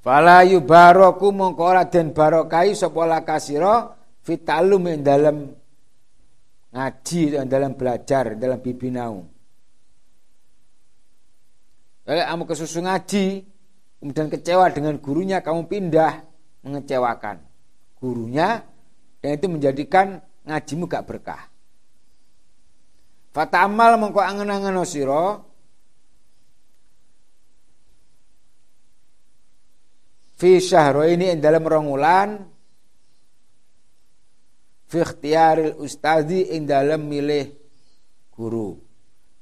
Fala 0.00 0.40
yubaraku 0.48 1.28
mongko 1.28 1.62
ora 1.62 1.84
den 1.84 2.16
barokai 2.16 2.72
sapa 2.72 3.04
lakasira 3.04 3.92
fitalum 4.24 4.88
ing 4.88 5.04
dalam 5.04 5.52
ngaji 6.72 7.22
dan 7.36 7.44
dalam 7.44 7.76
belajar 7.76 8.32
dalam 8.40 8.56
bibinau. 8.64 9.28
Kalau 12.08 12.24
kamu 12.26 12.44
kesusu 12.48 12.80
ngaji, 12.80 13.26
kemudian 14.00 14.32
kecewa 14.32 14.66
dengan 14.72 14.96
gurunya, 14.98 15.44
kamu 15.44 15.68
pindah 15.68 16.24
mengecewakan 16.64 17.38
gurunya, 18.00 18.64
dan 19.20 19.30
itu 19.36 19.46
menjadikan 19.46 20.18
ngajimu 20.48 20.88
gak 20.88 21.06
berkah. 21.06 21.42
Fatamal 23.30 23.94
mongko 24.00 24.18
angen-angen 24.24 24.80
sira 24.82 25.38
fi 30.40 30.56
ini 30.56 31.36
ing 31.36 31.40
dalam 31.44 31.60
rongulan 31.68 32.40
fi 34.88 34.98
ikhtiyaril 35.04 35.76
ustadi 35.76 36.56
ing 36.56 36.64
dalam 36.64 37.04
milih 37.04 37.52
guru. 38.32 38.72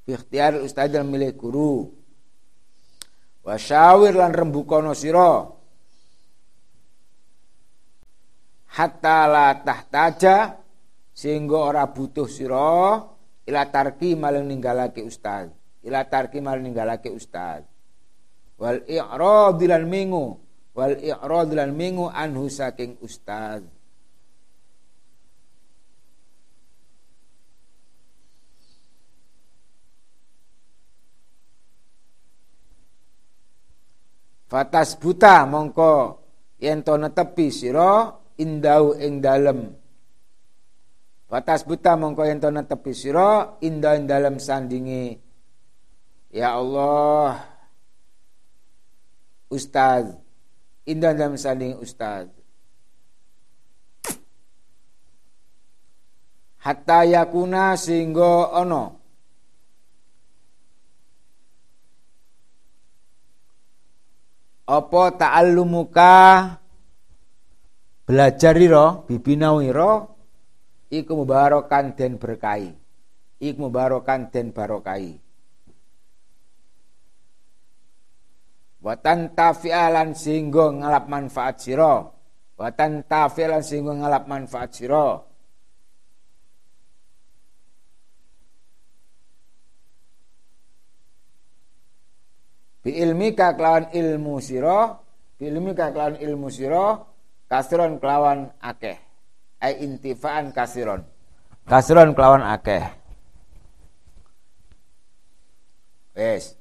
Fi 0.03 0.19
ikhtiyaril 0.19 0.67
ustadi 0.67 0.99
dalam 0.99 1.15
milih 1.15 1.39
guru. 1.39 1.87
Wa 3.47 3.55
syawir 3.55 4.19
lan 4.19 4.35
rembukono 4.35 4.91
sira. 4.99 5.47
Hatta 8.75 9.19
la 9.31 9.55
tahtaja 9.63 10.59
sehingga 11.15 11.59
ora 11.63 11.87
butuh 11.87 12.27
sira 12.27 12.99
ila 13.47 13.63
tarki 13.71 14.19
maling 14.19 14.51
ninggalake 14.51 15.07
ustaz. 15.07 15.47
Ila 15.87 16.03
tarki 16.11 16.43
maling 16.43 16.75
ninggalake 16.75 17.07
ustaz. 17.15 17.63
Wal 18.59 18.83
i'rad 18.91 19.63
mingu 19.87 20.48
wal 20.79 20.95
i'rad 21.03 21.51
lan 21.59 21.75
mingu 21.75 22.07
anhu 22.07 22.47
saking 22.47 23.03
ustaz. 23.03 23.67
Fatas 34.47 34.95
buta 34.97 35.45
mongko 35.51 36.23
yen 36.63 36.87
to 36.87 36.95
netepi 36.95 37.51
sira 37.51 38.15
indau 38.39 38.95
ing 38.95 39.19
dalem. 39.19 39.75
Fatas 41.27 41.67
buta 41.67 41.99
mongko 41.99 42.23
yen 42.23 42.39
to 42.39 42.55
netepi 42.55 42.95
sira 42.95 43.59
indah 43.67 43.99
ing 43.99 44.07
dalem 44.07 44.39
sandingi 44.39 45.27
Ya 46.29 46.53
Allah 46.57 47.41
Ustaz 49.49 50.28
indah 50.89 51.13
dalam 51.13 51.37
sanding 51.37 51.77
Ustaz. 51.77 52.33
Hatta 56.65 57.05
yakuna 57.05 57.77
sehingga 57.77 58.57
ono. 58.57 58.85
Apa 64.69 65.03
ta'allumuka? 65.17 66.17
Belajar 68.09 68.57
ira 68.57 69.05
bibinau 69.05 69.61
ira 69.61 70.09
iku 70.89 71.13
mubarokan 71.13 71.93
den 71.93 72.17
berkahi. 72.17 72.73
Iku 73.39 73.69
mubarokan 73.69 74.33
den 74.33 74.53
barokai 74.53 75.28
watan 78.89 79.37
tafialan 79.37 80.17
sehingga 80.17 80.73
ngalap 80.81 81.05
manfaat 81.13 81.61
sira 81.61 82.09
watan 82.57 83.05
tafialan 83.05 83.61
sehingga 83.61 83.93
ngalap 84.01 84.25
manfaat 84.25 84.73
sira 84.73 85.29
Bi 92.79 92.97
ilmika 93.05 93.53
kelawan 93.53 93.93
ilmu 93.93 94.41
sira, 94.41 94.97
bi 95.37 95.45
ilmika 95.45 95.93
kelawan 95.93 96.17
ilmu 96.25 96.49
sira, 96.49 96.97
kasiron 97.45 98.01
kelawan 98.01 98.49
akeh. 98.65 98.97
Ai 99.61 99.85
intifaan 99.85 100.57
kasiron. 100.57 101.05
Kasiron 101.69 102.17
kelawan 102.17 102.41
akeh. 102.49 102.81
Wes. 106.17 106.58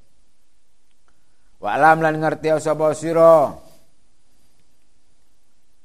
Wa 1.58 1.74
alam 1.74 2.02
lan 2.02 2.22
ngerti 2.22 2.54
sapa 2.62 2.94
sira. 2.94 3.54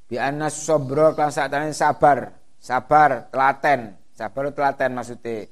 Bi 0.09 0.21
annas 0.21 0.61
sabra 0.61 1.17
kan 1.17 1.33
sakjane 1.33 1.73
sabar, 1.73 2.29
sabar 2.61 3.33
telaten, 3.33 3.97
sabar 4.13 4.53
telaten 4.53 4.91
maksudnya. 4.93 5.49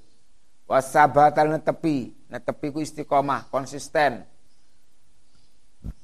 Wasabatan 0.70 1.58
netepi, 1.58 2.14
netepi 2.30 2.72
ku 2.72 2.80
istiqomah, 2.80 3.50
konsisten 3.52 4.24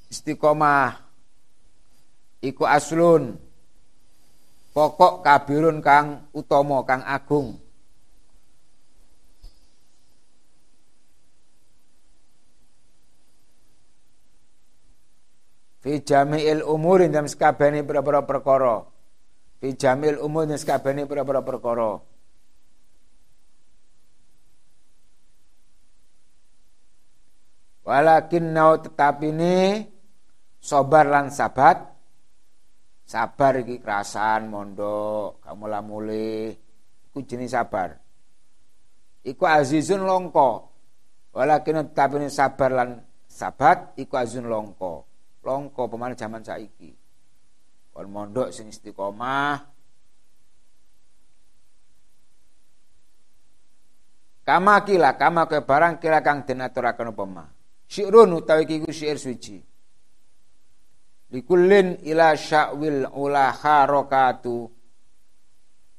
istiqomah 0.08 0.96
iku 2.40 2.64
aslun 2.64 3.36
pokok 4.72 5.20
kabirun 5.20 5.84
kang 5.84 6.28
utama 6.32 6.80
kang 6.88 7.04
agung 7.04 7.60
fi 15.82 16.02
jami'il 16.02 16.62
umur 16.66 17.06
dalam 17.06 17.30
sekabehane 17.30 17.86
pira-pira 17.86 18.22
perkara. 18.26 18.82
Fi 19.62 19.68
jami'il 19.74 20.18
umur 20.18 20.46
dalam 20.46 20.58
sekabehane 20.58 21.06
pira-pira 21.06 21.40
perkara. 21.42 22.02
Walakin 27.88 28.52
nau 28.52 28.76
tetapi 28.76 29.32
ini 29.32 29.56
Sobar 30.58 31.06
lan 31.06 31.30
sabat. 31.30 31.80
Sabar 33.08 33.64
iki 33.64 33.80
kerasan 33.80 34.52
mondok 34.52 35.40
kamu 35.40 35.64
lamule 35.64 36.52
iku 37.08 37.24
jenis 37.24 37.56
sabar. 37.56 37.96
Iku 39.24 39.48
azizun 39.48 40.04
longko. 40.04 40.68
Walakin 41.32 41.88
tapi 41.96 42.28
sabar 42.28 42.68
lan 42.68 43.00
sabat 43.24 43.96
iku 43.96 44.20
azizun 44.20 44.52
longko 44.52 45.08
longko 45.42 45.88
pemain 45.90 46.14
zaman 46.16 46.44
saiki. 46.44 46.90
Kon 47.92 48.08
mondok 48.10 48.54
sing 48.54 48.70
istiqomah. 48.70 49.58
Kama 54.48 54.80
kila 54.80 55.20
kama 55.20 55.44
ke 55.44 55.60
barang 55.60 56.00
kila 56.00 56.24
kang 56.24 56.48
den 56.48 56.64
aturaken 56.64 57.12
upama 57.12 57.44
syi'run 57.88 58.32
utawi 58.32 58.68
iku 58.68 58.92
syair 58.92 59.20
suci. 59.20 59.60
Likullin 61.28 62.00
ila 62.08 62.32
sya'wil 62.32 63.04
ula 63.12 63.52
harokatu 63.52 64.72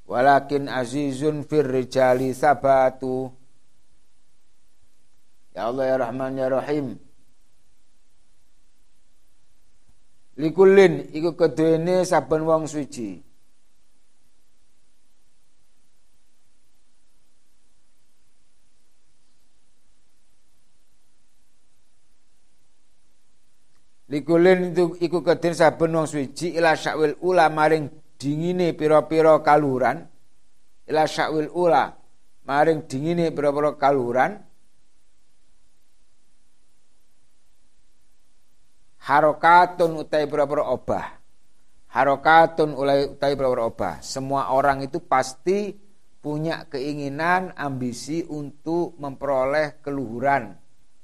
walakin 0.10 0.66
azizun 0.66 1.46
fir 1.46 1.66
rijali 1.70 2.34
sabatu. 2.34 3.30
Ya 5.54 5.70
Allah 5.70 5.86
ya 5.86 5.98
Rahman 6.02 6.34
ya 6.38 6.48
Rahim 6.50 6.98
likullin 10.40 11.12
iku 11.12 11.36
keduene 11.36 12.08
saben 12.08 12.48
wong 12.48 12.64
suci. 12.66 13.28
Likulin 24.10 24.74
itu 24.74 24.98
iku 25.06 25.22
kedin 25.22 25.54
saben 25.54 25.94
wong 25.94 26.10
suci. 26.10 26.58
Ila 26.58 26.74
syakwil 26.74 27.14
ula 27.22 27.46
maring 27.54 27.94
dingine 28.18 28.74
pira-pira 28.74 29.38
kaluran 29.46 30.02
ila 30.90 31.06
syakwil 31.06 31.54
ula 31.54 31.94
maring 32.44 32.90
dingine 32.90 33.30
pira-pira 33.30 33.78
kaluran 33.78 34.42
harokatun 39.10 40.06
utai 40.06 40.30
pira-pira 40.30 40.70
obah. 40.70 41.18
Harokatun 41.90 42.78
utai 42.78 43.34
pira-pira 43.34 43.66
obah. 43.66 43.98
Semua 44.06 44.54
orang 44.54 44.86
itu 44.86 45.02
pasti 45.02 45.74
punya 46.22 46.70
keinginan 46.70 47.58
ambisi 47.58 48.22
untuk 48.30 48.94
memperoleh 49.02 49.82
keluhuran. 49.82 50.54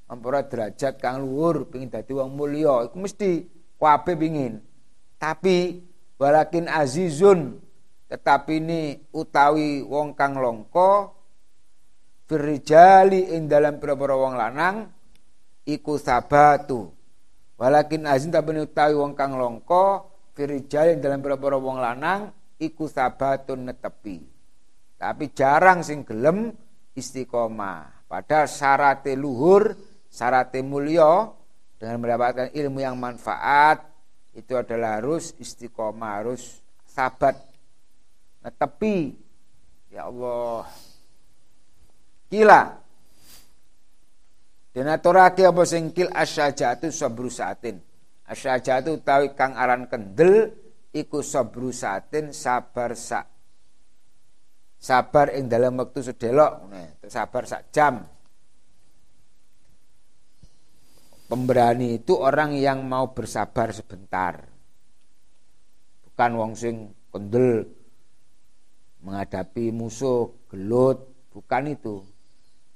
Memperoleh 0.05 0.45
derajat 0.45 1.01
kang 1.01 1.25
luhur 1.25 1.65
pingin 1.65 1.89
dadi 1.89 2.13
wong 2.13 2.37
mulya. 2.37 2.85
Iku 2.85 3.01
mesti 3.01 3.41
kabeh 3.81 4.13
pingin. 4.13 4.61
Tapi 5.17 5.81
walakin 6.21 6.69
azizun 6.69 7.57
tetapi 8.05 8.61
ini 8.61 8.81
utawi 9.17 9.81
wong 9.81 10.13
kang 10.13 10.37
longko 10.37 11.09
firrijali 12.29 13.33
ing 13.33 13.49
dalam 13.49 13.81
pira-pira 13.81 14.13
wong 14.13 14.37
lanang 14.37 14.85
iku 15.65 15.97
sabatu 15.97 16.93
walakin 17.55 18.07
azin 18.07 18.31
ini 18.31 18.63
utawi 18.63 18.93
wong 18.95 19.13
kang 19.15 19.35
longko 19.39 20.11
firrijali 20.35 20.97
ing 20.97 21.01
dalam 21.01 21.23
pira-pira 21.23 21.55
wong 21.55 21.79
lanang 21.79 22.31
iku 22.59 22.87
sabatun 22.87 23.71
netepi 23.71 24.19
tapi 24.99 25.31
jarang 25.31 25.83
sing 25.83 26.03
gelem 26.03 26.51
istiqomah 26.95 28.07
padahal 28.11 28.47
syarat 28.47 29.07
luhur 29.15 29.75
syarat 30.11 30.55
mulia 30.63 31.31
dengan 31.75 31.99
mendapatkan 31.99 32.55
ilmu 32.55 32.79
yang 32.79 32.95
manfaat 32.95 33.95
itu 34.35 34.51
adalah 34.59 34.99
harus 34.99 35.31
istiqomah, 35.39 36.11
harus 36.19 36.59
sabat. 36.83 37.39
Nah, 38.43 38.51
tepi 38.51 39.15
ya 39.95 40.11
Allah. 40.11 40.67
Kila 42.27 42.75
dan 44.75 44.91
aturake 44.91 45.47
apa 45.47 45.63
sing 45.63 45.95
kil 45.95 46.11
asyajatu 46.11 46.91
sabru 46.91 47.31
saatin. 47.31 47.79
Asyajatu 48.27 48.99
tawi 48.99 49.31
kang 49.31 49.55
aran 49.55 49.87
kendel 49.87 50.51
iku 50.91 51.23
sabru 51.23 51.71
saatin 51.71 52.35
sabar 52.35 52.91
sak 52.91 53.31
sabar 54.75 55.31
ing 55.31 55.47
dalam 55.47 55.79
waktu 55.79 56.03
sedelok 56.03 56.67
sabar 57.07 57.43
sak 57.47 57.71
jam 57.71 58.03
Pemberani 61.25 61.97
itu 61.97 62.13
orang 62.13 62.53
yang 62.53 62.85
mau 62.85 63.09
bersabar 63.09 63.73
sebentar. 63.73 64.45
Bukan 66.05 66.31
wong 66.37 66.53
sing 66.53 66.93
kendel 67.09 67.65
menghadapi 69.01 69.73
musuh, 69.73 70.29
gelut, 70.45 71.01
bukan 71.33 71.73
itu. 71.73 72.05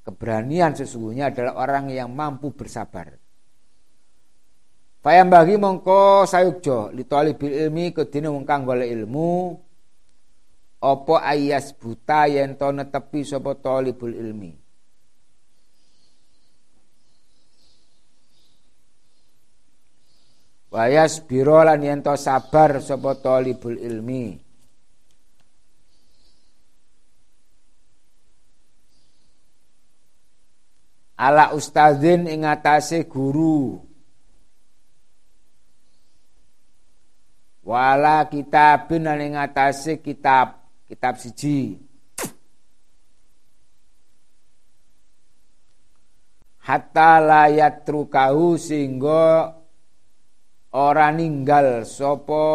Keberanian 0.10 0.74
sesungguhnya 0.74 1.30
adalah 1.30 1.54
orang 1.62 1.94
yang 1.94 2.10
mampu 2.10 2.50
bersabar. 2.50 3.14
Fayam 5.06 5.30
bagi 5.30 5.54
mongko 5.54 6.26
sayukjo 6.26 6.90
li 6.98 7.06
talibil 7.06 7.54
ilmi 7.54 7.94
kedine 7.94 8.26
wong 8.26 8.42
kang 8.42 8.66
golek 8.66 8.90
ilmu 8.90 9.54
apa 10.82 11.16
ayas 11.30 11.78
buta 11.78 12.26
yen 12.26 12.58
to 12.58 12.74
netepi 12.74 13.22
sapa 13.22 13.54
talibul 13.62 14.10
ilmi. 14.10 14.50
Wayas 20.74 21.22
biro 21.22 21.62
lan 21.62 21.86
yen 21.86 22.02
to 22.02 22.18
sabar 22.18 22.82
sapa 22.82 23.14
talibul 23.22 23.78
ilmi. 23.78 24.49
Ala 31.20 31.52
ustazin 31.52 32.32
ing 32.32 32.48
atase 32.48 33.04
guru. 33.04 33.84
Wala 37.68 38.24
kitabin 38.32 39.04
ing 39.20 39.36
atase 39.36 40.00
kitab 40.00 40.64
kitab 40.88 41.20
siji. 41.20 41.76
Hatta 46.64 47.20
layat 47.20 47.84
trukahu 47.84 48.56
sehingga 48.56 49.58
ora 50.72 51.10
ninggal 51.12 51.84
sopo 51.84 52.46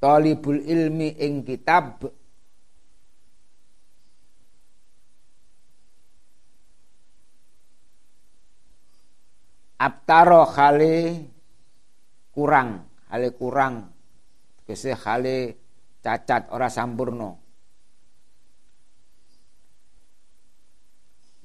talibul 0.00 0.58
ilmi 0.64 1.14
ing 1.20 1.44
kitab 1.44 2.02
abtaro 9.80 10.44
khali 10.48 11.24
kurang 12.32 12.84
hale 13.08 13.28
kurang. 13.32 13.92
Kese 14.66 14.98
hale 14.98 15.54
cacat 16.02 16.50
ora 16.50 16.66
sampurno 16.66 17.46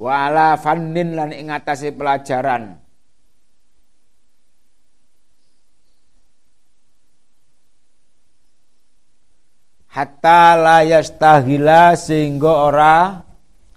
wala 0.02 0.58
fannin 0.58 1.14
lan 1.14 1.30
ing 1.30 1.54
atase 1.54 1.94
pelajaran. 1.94 2.82
Hatta 9.92 10.56
la 10.56 10.78
yastahila 10.88 11.94
sehingga 12.00 12.54
ora 12.72 13.22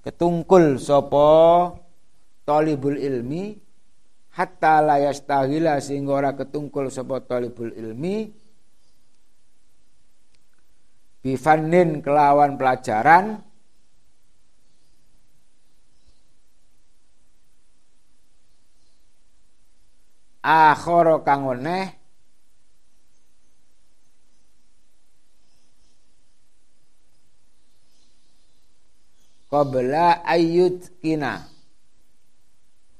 ketungkul 0.00 0.78
sopo 0.78 1.74
talibul 2.46 2.96
ilmi 2.96 3.63
hatta 4.34 4.82
la 4.82 4.98
yastahila 4.98 5.78
ora 6.10 6.34
ketungkul 6.34 6.90
sapa 6.90 7.22
talibul 7.22 7.70
ilmi 7.70 8.34
bifannin 11.22 12.02
kelawan 12.04 12.58
pelajaran. 12.60 13.40
Akhara 20.44 21.24
kang 21.24 21.48
weneh 21.48 21.88
qabla 29.48 30.20
ayyut 30.20 31.00
kina 31.00 31.53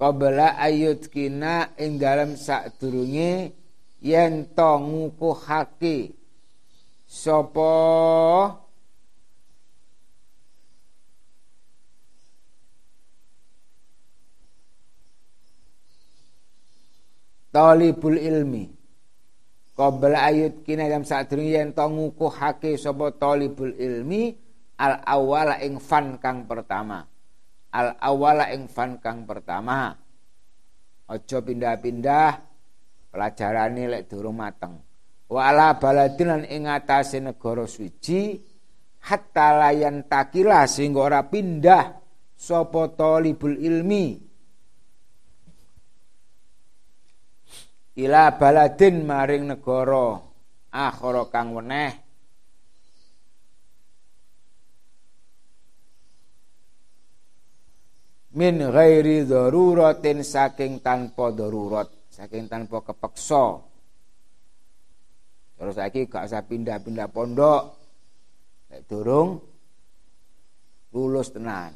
qabla 0.00 0.58
ayut 0.58 1.06
kina 1.08 1.72
ing 1.78 1.96
dalam 2.02 2.34
sadurunge 2.34 3.54
yen 4.02 4.50
to 4.52 4.70
ngukuhake. 4.82 6.12
Sapa 7.04 7.70
talibul 17.54 18.18
ilmi. 18.18 18.66
Qabla 19.78 20.18
ayut 20.26 20.66
kina 20.66 20.90
dalam 20.90 21.06
sadurunge 21.06 21.54
yen 21.54 21.70
to 21.70 21.86
ngukuhake 21.86 22.74
sapa 22.76 23.14
talibul 23.14 23.72
ilmi 23.78 24.34
al 24.74 25.00
awala 25.06 25.62
ing 25.62 25.78
fan 25.78 26.18
kang 26.18 26.50
pertama 26.50 27.13
al 27.74 27.98
awala 27.98 28.54
ing 28.54 28.70
fan 28.70 29.02
kang 29.02 29.26
pertama. 29.26 29.90
Ojo 31.10 31.38
pindah-pindah 31.42 32.30
pelajarane 33.10 33.90
lek 33.90 34.06
durung 34.06 34.38
mateng. 34.38 34.78
Wa 35.26 35.50
ala 35.50 35.76
baladin 35.76 36.46
ing 36.46 36.70
atase 36.70 37.18
negara 37.18 37.66
suci 37.66 38.38
hatta 39.04 39.48
layan 39.58 40.06
takila 40.06 40.64
sehingga 40.64 41.00
ora 41.02 41.20
pindah 41.26 41.84
sapa 42.38 42.94
talibul 42.94 43.58
ilmi. 43.58 44.06
Ila 47.94 48.34
baladin 48.38 49.06
maring 49.06 49.54
negara 49.54 50.18
akhara 50.72 51.30
kang 51.30 51.54
weneh 51.54 52.03
min 58.34 58.58
ghairi 58.58 59.22
daruratin 59.24 60.26
saking 60.26 60.82
tanpa 60.82 61.30
darurat, 61.30 61.86
saking 62.10 62.50
tanpa 62.50 62.82
kepeksa. 62.82 63.62
Terus 65.54 65.78
lagi 65.78 66.10
gak 66.10 66.26
usah 66.26 66.42
pindah-pindah 66.42 67.08
pondok. 67.14 67.62
Nek 68.74 68.80
durung 68.90 69.38
lulus 70.90 71.30
tenan. 71.30 71.70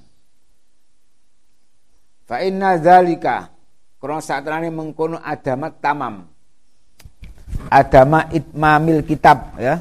Fa 2.27 2.43
inna 2.43 2.75
zalika 2.77 3.49
krana 4.03 4.21
satrane 4.21 4.69
mengkono 4.75 5.23
adamat 5.23 5.79
tamam. 5.79 6.27
Adama 7.71 8.29
itmamil 8.35 9.07
kitab 9.07 9.57
ya. 9.63 9.79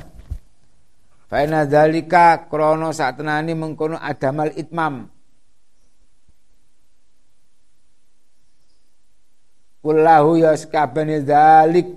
Fa 1.25 1.41
inna 1.41 1.65
zalika 1.65 2.45
krana 2.45 2.93
satrane 2.93 3.57
mengkono 3.57 3.97
adamal 3.97 4.53
itmam 4.53 5.16
kullahu 9.81 10.41
yaskabani 10.41 11.21
dzalik. 11.23 11.87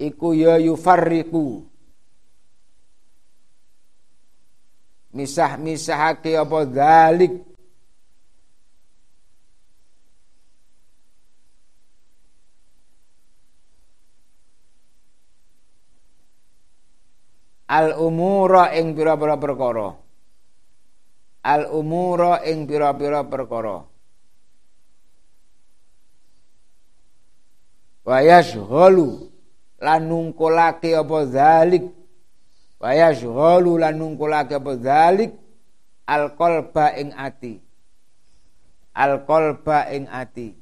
Iku 0.00 0.32
ya 0.32 0.56
yufarriqu. 0.56 1.68
Misah-misahake 5.10 6.38
apa 6.38 6.58
dzalik? 6.64 7.34
Al 17.70 17.94
umura 18.02 18.74
ing 18.74 18.98
pira-pira 18.98 19.36
perkara. 19.38 19.94
Al 21.44 21.62
umura 21.70 22.42
ing 22.42 22.66
pira-pira 22.66 23.22
perkara 23.28 23.89
wa 28.04 28.18
yashghalu 28.20 29.28
lan 29.80 30.00
nungkulake 30.08 30.92
apa 30.96 31.18
zalik? 31.26 31.84
Wa 32.80 32.90
yashghalu 32.96 33.80
lan 33.80 33.94
nungkulake 33.96 34.54
apa 34.56 34.72
zalik? 34.76 35.32
Al 36.08 36.34
qalba 36.36 36.96
ing 36.96 37.12
ati. 37.14 37.60
Al 38.96 39.24
qalba 39.24 39.88
ing 39.94 40.06
ati. 40.10 40.54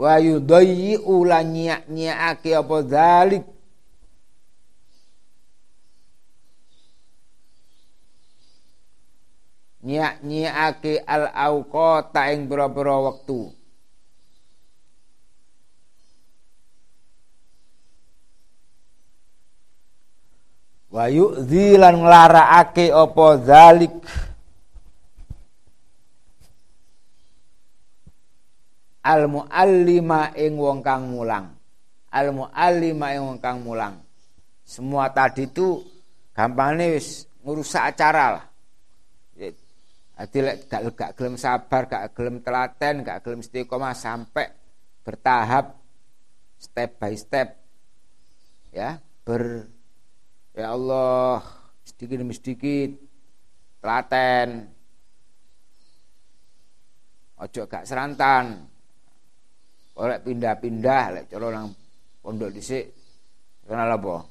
Wa 0.00 0.16
yudayyi 0.16 0.96
ulan 0.96 1.52
nyiak-nyiake 1.52 2.56
apa 2.56 2.76
zalik 2.88 3.44
nyiak-nyiake 9.80 11.00
al 11.08 11.32
auqata 11.32 12.28
ing 12.32 12.44
pira-pira 12.48 12.96
wektu. 13.00 13.48
Wa 20.90 21.06
yu'dzi 21.06 21.78
lan 21.78 22.02
nglarakake 22.02 22.90
apa 22.90 23.26
zalik 23.46 23.94
al 29.06 29.30
muallima 29.30 30.34
ing 30.34 30.58
wong 30.58 30.82
kang 30.82 31.08
mulang. 31.08 31.46
Al 32.10 32.34
muallima 32.34 33.14
ing 33.14 33.22
wong 33.22 33.38
kang 33.38 33.62
mulang. 33.62 34.02
Semua 34.66 35.08
tadi 35.14 35.46
itu 35.46 35.78
gampangnya 36.34 36.94
wis 36.98 37.26
ngurusak 37.42 37.94
acara 37.94 38.26
lah 38.34 38.49
Jadi 40.20 40.68
gak, 40.68 40.92
gak 40.92 41.12
gelem 41.16 41.40
sabar, 41.40 41.88
gak 41.88 42.12
gelem 42.12 42.44
telaten, 42.44 43.00
gak 43.00 43.24
gelem 43.24 43.40
istiqomah 43.40 43.96
sampai 43.96 44.52
bertahap 45.00 45.80
step 46.60 47.00
by 47.00 47.16
step 47.16 47.56
ya 48.68 49.00
ber 49.24 49.64
ya 50.52 50.76
Allah 50.76 51.40
sedikit 51.88 52.20
demi 52.20 52.36
sedikit 52.36 53.00
telaten. 53.80 54.68
Ojo 57.40 57.64
gak 57.64 57.88
serantan. 57.88 58.68
Oleh 59.96 60.20
pindah-pindah 60.20 61.04
lek 61.16 61.24
cara 61.32 61.48
nang 61.48 61.72
pondok 62.20 62.52
dhisik 62.52 62.92
kenal 63.64 63.88
apa? 63.88 64.28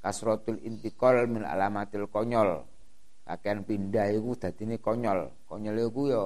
Kasrotul 0.00 0.64
intikal 0.64 1.28
min 1.28 1.44
alamatil 1.44 2.08
konyol 2.08 2.75
akan 3.26 3.66
pindah 3.66 4.14
iku 4.14 4.38
dadine 4.38 4.78
konyol. 4.78 5.34
Konyol 5.50 5.76
iku 5.90 6.02
yo 6.06 6.24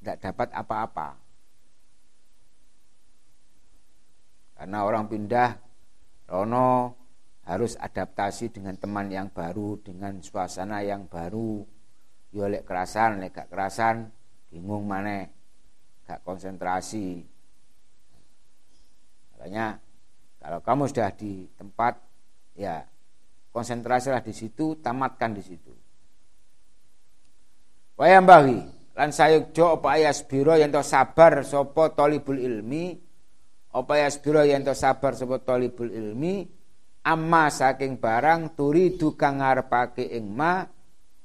tidak 0.00 0.18
dapat 0.24 0.48
apa-apa. 0.56 1.08
Karena 4.56 4.78
orang 4.88 5.04
pindah 5.12 5.50
Rono 6.26 6.96
harus 7.46 7.78
adaptasi 7.78 8.50
dengan 8.50 8.74
teman 8.80 9.06
yang 9.12 9.28
baru 9.30 9.78
dengan 9.84 10.18
suasana 10.24 10.80
yang 10.80 11.06
baru. 11.06 11.62
Yo 12.32 12.44
lek 12.48 12.64
kerasan 12.64 13.20
lek 13.20 13.36
gak 13.36 13.52
kerasan 13.52 14.10
bingung 14.48 14.88
mana 14.88 15.28
gak 16.08 16.24
konsentrasi. 16.24 17.22
Makanya 19.36 19.78
kalau 20.40 20.60
kamu 20.64 20.82
sudah 20.88 21.10
di 21.12 21.46
tempat 21.54 22.00
ya 22.56 22.82
konsentrasilah 23.56 24.20
di 24.20 24.36
situ 24.36 24.76
tamatkan 24.84 25.32
di 25.32 25.40
situ. 25.40 25.72
Wayang 27.96 28.28
bagi 28.28 28.60
lan 28.92 29.08
sayukjo 29.08 29.80
apa 29.80 29.96
ayas 29.96 30.20
biro 30.28 30.52
yang 30.52 30.68
to 30.68 30.84
sabar 30.84 31.40
sopo 31.40 31.96
tolibul 31.96 32.36
ilmi? 32.36 32.92
Apa 33.72 33.96
ayas 33.96 34.20
biro 34.20 34.44
yang 34.44 34.60
to 34.60 34.76
sabar 34.76 35.16
sopo 35.16 35.40
tolibul 35.40 35.88
ilmi? 35.88 36.44
Amma 37.08 37.48
saking 37.48 37.96
barang 37.96 38.52
turi 38.52 38.92
dukang 39.00 39.40
ngarepake 39.40 40.04
ing 40.04 40.28
ma 40.28 40.60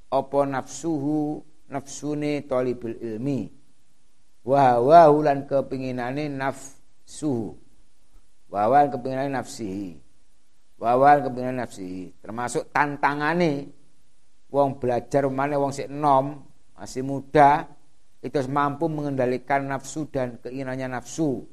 apa 0.08 0.40
nafsuhu 0.48 1.36
nafsune 1.68 2.48
talibul 2.48 2.96
ilmi? 2.96 3.44
Wa 4.48 4.80
wa 4.80 5.04
hulan 5.12 5.44
kepinginane 5.44 6.32
nafsu 6.32 7.52
wa 8.48 8.62
wa 8.72 8.88
kepinginane 8.88 9.28
nafsihi 9.28 10.11
wa 10.82 10.98
wa 10.98 11.22
kepinginane 11.22 11.62
nafsihi 11.62 12.18
termasuk 12.18 12.74
tantangane 12.74 13.70
wong 14.50 14.82
belajar 14.82 15.30
mana 15.30 15.54
wong 15.62 15.70
sik 15.70 15.86
enom 15.86 16.42
masih 16.74 17.06
muda 17.06 17.70
itu 18.18 18.38
mampu 18.50 18.90
mengendalikan 18.90 19.62
nafsu 19.62 20.10
dan 20.10 20.42
keinginannya 20.42 20.98
nafsu 20.98 21.46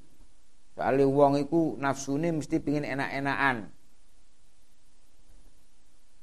soalnya 0.74 1.06
wong 1.06 1.46
itu 1.46 1.78
nafsu 1.78 2.18
ini 2.18 2.42
mesti 2.42 2.58
pingin 2.58 2.90
enak-enakan 2.90 3.70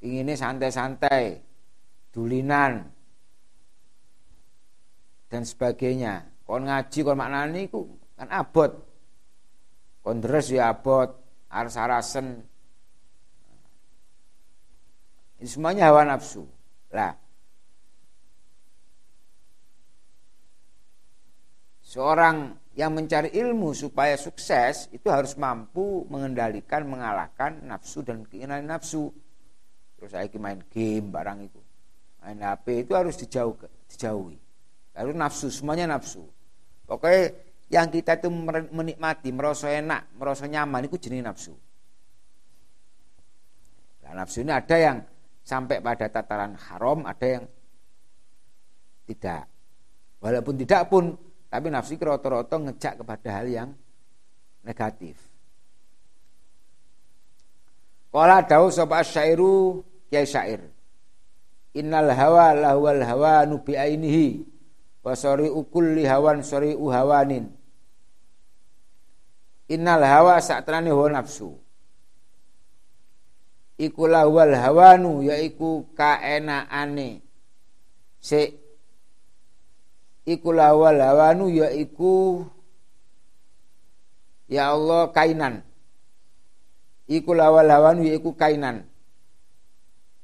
pinginnya 0.03 0.35
santai-santai 0.35 1.39
dulinan 2.11 2.97
dan 5.27 5.43
sebagainya. 5.43 6.23
Kon 6.47 6.65
ngaji 6.65 6.99
kon 7.03 7.17
maknani 7.19 7.67
ku 7.67 7.99
kan 8.15 8.31
abot. 8.31 8.71
Kon 10.01 10.23
deres 10.23 10.47
ya 10.47 10.71
abot, 10.71 11.11
aras-arasen. 11.51 12.41
Ini 15.37 15.47
semuanya 15.47 15.93
hawa 15.93 16.05
nafsu. 16.05 16.45
Lah. 16.93 17.13
Seorang 21.87 22.57
yang 22.75 22.93
mencari 22.93 23.31
ilmu 23.33 23.73
supaya 23.73 24.13
sukses 24.19 24.91
itu 24.91 25.07
harus 25.07 25.39
mampu 25.39 26.05
mengendalikan, 26.11 26.85
mengalahkan 26.85 27.63
nafsu 27.63 28.03
dan 28.03 28.27
keinginan 28.27 28.67
nafsu. 28.67 29.09
Terus 29.97 30.13
saya 30.13 30.29
main 30.37 30.61
game 30.69 31.09
barang 31.09 31.39
itu 31.41 31.61
main 32.27 32.43
HP 32.43 32.83
itu 32.83 32.91
harus 32.91 33.15
dijauh, 33.15 33.55
dijauhi. 33.87 34.35
Harus 34.91 35.15
nafsu, 35.15 35.47
semuanya 35.47 35.95
nafsu. 35.95 36.27
Pokoknya 36.83 37.31
yang 37.71 37.87
kita 37.87 38.19
itu 38.19 38.27
menikmati, 38.75 39.31
merasa 39.31 39.71
enak, 39.71 40.11
merasa 40.19 40.43
nyaman 40.43 40.91
itu 40.91 40.99
jenis 40.99 41.23
nafsu. 41.23 41.55
Nah, 44.03 44.11
nafsu 44.23 44.43
ini 44.43 44.51
ada 44.51 44.75
yang 44.75 44.97
sampai 45.47 45.79
pada 45.79 46.11
tataran 46.11 46.59
haram, 46.59 47.07
ada 47.07 47.23
yang 47.23 47.45
tidak. 49.07 49.47
Walaupun 50.19 50.59
tidak 50.59 50.91
pun, 50.91 51.15
tapi 51.47 51.71
nafsu 51.71 51.95
itu 51.95 52.03
roto-roto 52.03 52.59
ngejak 52.59 52.99
kepada 52.99 53.29
hal 53.39 53.47
yang 53.47 53.69
negatif. 54.67 55.15
Kala 58.11 58.43
dawu 58.43 58.67
sapa 58.67 58.99
syairu 59.07 59.85
kiai 60.11 60.27
syair. 60.27 60.67
Innal 61.77 62.11
hawa 62.11 62.51
lahwal 62.51 63.03
hawa 63.05 63.45
nubi 63.45 63.77
ainihi 63.77 64.41
wa 65.05 65.13
ukulli 65.53 66.03
hawan 66.03 66.41
sari 66.41 66.73
hawanin. 66.73 67.53
Innal 69.69 70.03
hawa 70.03 70.41
saktenane 70.41 70.89
hawa 70.89 71.21
nafsu. 71.21 71.55
Iku 73.77 74.09
lahwal 74.09 74.57
hawanu 74.57 75.21
yaiku 75.21 75.85
kaenaane. 75.93 77.21
Se 78.17 78.57
iku 80.25 80.49
lahwal 80.49 80.97
hawanu 80.97 81.53
yaiku 81.53 82.45
ya 84.49 84.73
Allah 84.73 85.13
kainan. 85.13 85.61
Iku 87.07 87.31
lawal 87.31 87.71
hawanu 87.71 88.03
yaiku 88.03 88.35
kainan 88.35 88.83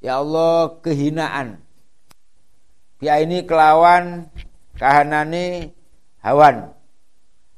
Ya 0.04 0.20
Allah 0.20 0.84
kehinaan. 0.84 1.64
Biar 3.00 3.24
ini 3.24 3.48
kelawan 3.48 4.28
kahanani 4.76 5.72
hawan. 6.20 6.76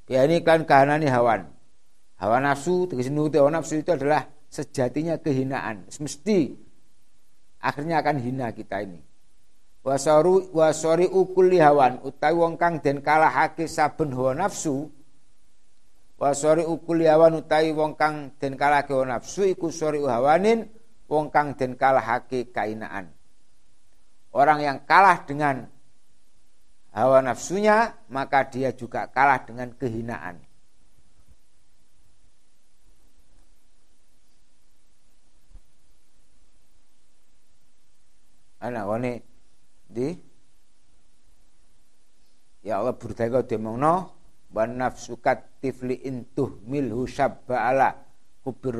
Biar 0.06 0.30
ini 0.30 0.46
kan 0.46 0.62
kahanani 0.62 1.10
hawan. 1.10 1.50
Hawa 2.22 2.38
nafsu, 2.38 2.86
tegas 2.86 3.10
nuruti 3.10 3.42
hawa 3.42 3.50
nafsu 3.50 3.82
itu 3.82 3.90
adalah 3.90 4.30
sejatinya 4.56 5.20
kehinaan. 5.20 5.92
Semesti 5.92 6.56
akhirnya 7.60 8.00
akan 8.00 8.18
hina 8.24 8.56
kita 8.56 8.88
ini. 8.88 9.04
Wasaru 9.86 10.56
wasori 10.56 11.06
ukuli 11.06 11.62
hawan 11.62 12.02
utawi 12.02 12.34
wong 12.40 12.56
kang 12.58 12.82
den 12.82 13.06
kalahake 13.06 13.70
saben 13.70 14.18
hawa 14.18 14.34
nafsu 14.34 14.90
wasori 16.18 16.66
ukuli 16.66 17.06
hawan 17.06 17.38
utawi 17.38 17.70
wong 17.70 17.94
kang 17.94 18.34
den 18.42 18.58
kalahake 18.58 18.98
hawa 18.98 19.20
nafsu 19.20 19.46
iku 19.46 19.70
sori 19.70 20.02
hawanin 20.02 20.66
wong 21.06 21.30
kang 21.30 21.54
den 21.54 21.78
kalahake 21.78 22.50
kainaan. 22.50 23.14
Orang 24.36 24.60
yang 24.60 24.84
kalah 24.84 25.24
dengan 25.24 25.70
hawa 26.92 27.24
nafsunya, 27.24 27.96
maka 28.12 28.48
dia 28.50 28.76
juga 28.76 29.08
kalah 29.08 29.48
dengan 29.48 29.72
kehinaan. 29.76 30.42
Anak 38.66 38.84
wani 38.90 39.14
di 39.86 40.10
Ya 42.66 42.82
Allah 42.82 42.98
burdaya 42.98 43.46
demongno 43.46 43.94
wa 44.50 44.66
nafsukat 44.66 45.62
tifli 45.62 46.02
intuh 46.02 46.50
milhu 46.66 47.06
syabba 47.06 47.62
ala 47.62 47.94
kubir 48.42 48.74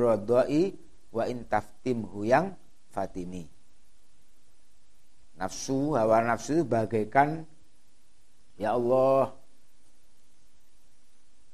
wa 1.14 1.22
intaftim 1.30 2.02
huyang 2.02 2.50
fatimi. 2.90 3.46
Nafsu, 5.38 5.94
hawa 5.94 6.26
nafsu 6.26 6.58
itu 6.58 6.64
bagaikan 6.66 7.46
ya 8.58 8.74
Allah 8.74 9.38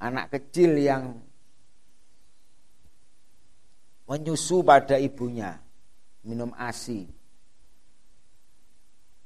anak 0.00 0.32
kecil 0.32 0.80
yang 0.80 1.20
menyusu 4.08 4.64
pada 4.64 4.96
ibunya 4.96 5.60
minum 6.24 6.48
ASI. 6.56 7.21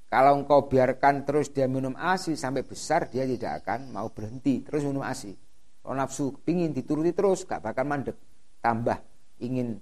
Kalau 0.06 0.38
engkau 0.38 0.70
biarkan 0.70 1.26
terus 1.26 1.50
dia 1.50 1.66
minum 1.66 1.92
ASI 1.98 2.38
sampai 2.38 2.62
besar 2.62 3.10
dia 3.10 3.26
tidak 3.26 3.66
akan 3.66 3.90
mau 3.90 4.06
berhenti 4.10 4.62
terus 4.62 4.86
minum 4.86 5.02
ASI. 5.02 5.34
Kalau 5.82 5.94
nafsu 5.94 6.34
pingin 6.42 6.70
dituruti 6.70 7.10
terus 7.10 7.42
gak 7.42 7.62
bakal 7.62 7.86
mandek. 7.86 8.14
Tambah 8.62 8.98
ingin 9.42 9.78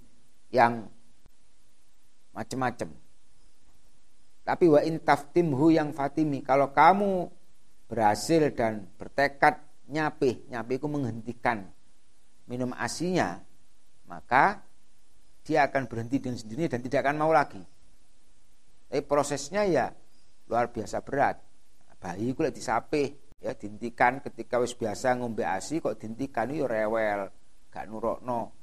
yang 0.49 0.85
macam-macam. 2.33 2.89
Tapi 4.45 4.65
wa 4.69 4.81
intaftimhu 4.85 5.73
yang 5.73 5.89
fatimi, 5.89 6.45
kalau 6.45 6.69
kamu 6.69 7.33
berhasil 7.89 8.53
dan 8.53 8.85
bertekad 8.93 9.57
nyapih, 9.89 10.45
itu 10.45 10.85
menghentikan 10.85 11.65
minum 12.45 12.69
asinya, 12.77 13.41
maka 14.05 14.61
dia 15.41 15.65
akan 15.65 15.89
berhenti 15.89 16.21
dengan 16.21 16.37
sendirinya 16.37 16.77
dan 16.77 16.81
tidak 16.85 16.99
akan 17.09 17.17
mau 17.17 17.33
lagi. 17.33 17.61
Tapi 18.85 19.01
prosesnya 19.09 19.65
ya 19.65 19.89
luar 20.49 20.69
biasa 20.69 21.01
berat. 21.01 21.41
Bayi 21.97 22.37
ku 22.37 22.45
lek 22.45 22.53
disapih 22.53 23.17
ya 23.41 23.53
dintikan 23.53 24.21
ketika 24.21 24.61
wis 24.61 24.73
biasa 24.77 25.17
ngombe 25.17 25.45
ASI 25.45 25.81
kok 25.81 25.97
dintikan 25.97 26.49
yo 26.53 26.69
rewel, 26.69 27.29
gak 27.69 27.85
nurokno. 27.89 28.53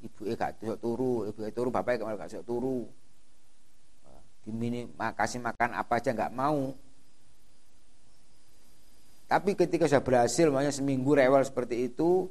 Ibuke 0.00 0.32
gak 0.38 0.62
iso 0.64 0.78
turu, 0.80 1.28
ibuke 1.28 1.50
turu 1.52 1.68
bapake 1.68 2.00
gak 2.00 2.18
gak 2.18 2.30
iso 2.30 2.42
turu. 2.46 2.86
Dimini 4.40 4.88
makasih 4.88 5.42
makan 5.44 5.76
apa 5.76 6.00
aja 6.00 6.16
nggak 6.16 6.32
mau. 6.32 6.72
Tapi 9.30 9.54
ketika 9.54 9.86
sudah 9.86 10.02
berhasil, 10.02 10.50
makanya 10.50 10.74
seminggu 10.74 11.14
rewel 11.14 11.44
seperti 11.44 11.92
itu, 11.92 12.26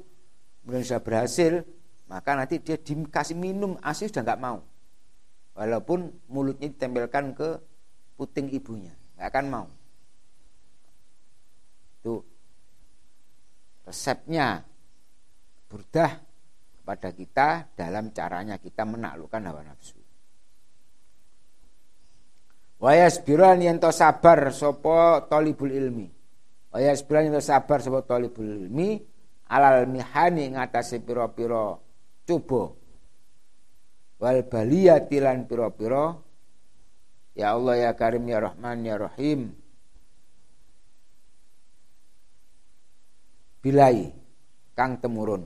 kemudian 0.60 0.84
sudah 0.84 1.00
berhasil, 1.00 1.64
maka 2.10 2.36
nanti 2.36 2.60
dia 2.60 2.76
dikasih 2.76 3.38
minum 3.38 3.78
ASI 3.80 4.10
sudah 4.10 4.26
nggak 4.26 4.42
mau. 4.42 4.60
Walaupun 5.56 6.12
mulutnya 6.28 6.68
ditempelkan 6.68 7.32
ke 7.32 7.56
puting 8.20 8.52
ibunya, 8.52 8.92
nggak 9.16 9.28
akan 9.32 9.46
mau. 9.48 9.68
Itu 11.96 12.20
resepnya 13.88 14.60
burdah 15.72 16.12
kepada 16.76 17.16
kita 17.16 17.48
dalam 17.72 18.12
caranya 18.12 18.60
kita 18.60 18.84
menaklukkan 18.84 19.40
hawa 19.48 19.64
nafsu. 19.64 19.96
Wayas 22.84 23.24
biran 23.24 23.64
yang 23.64 23.80
sabar 23.88 24.52
sopo 24.52 25.24
tolibul 25.24 25.72
ilmi. 25.72 26.08
Wayas 26.76 27.00
biran 27.08 27.32
yang 27.32 27.40
sabar 27.40 27.80
sopo 27.80 28.04
tolibul 28.04 28.44
ilmi 28.44 29.00
alal 29.48 29.88
mihani 29.88 30.54
ngatasi 30.54 31.02
piro-piro 31.02 31.82
coba 32.22 32.62
wal 34.22 34.40
baliyati 34.46 35.18
lan 35.18 35.50
pira-pira 35.50 36.14
ya 37.34 37.54
Allah 37.54 37.74
ya 37.78 37.90
Karim 37.94 38.24
ya 38.26 38.38
Rahman 38.42 38.78
ya 38.86 38.96
Rahim. 38.98 39.54
Bilai 43.60 44.08
kang 44.72 44.96
temurun. 44.98 45.44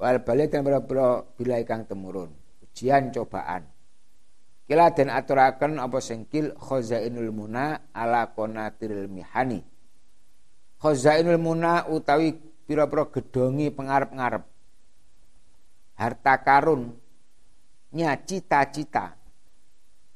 Wal 0.00 0.24
baliyati 0.24 0.58
lan 0.58 0.64
pira-pira 0.64 1.22
bilai 1.36 1.62
kang 1.68 1.84
temurun. 1.84 2.32
Ujian 2.64 3.12
cobaan. 3.12 3.68
Kila 4.66 4.88
den 4.96 5.12
aturaken 5.12 5.76
apa 5.76 6.00
sengkil? 6.00 6.56
Khazainul 6.56 7.28
muna 7.28 7.92
ala 7.92 8.32
qanatiril 8.32 9.06
mihani. 9.12 9.60
Khazainul 10.80 11.36
muna 11.36 11.86
utawi 11.92 12.32
pira-pira 12.64 13.04
gedongi 13.12 13.68
pengarep-ngarep. 13.68 14.44
Harta 16.00 16.34
karun 16.40 16.96
nya 17.92 18.16
cita-cita 18.16 19.21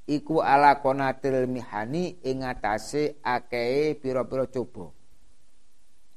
iku 0.06 0.38
ala 0.38 0.78
konatil 0.78 1.50
mihani 1.50 2.22
ing 2.22 2.46
atase 2.46 3.18
akeh 3.26 3.98
pira-pira 3.98 4.46
coba. 4.46 4.94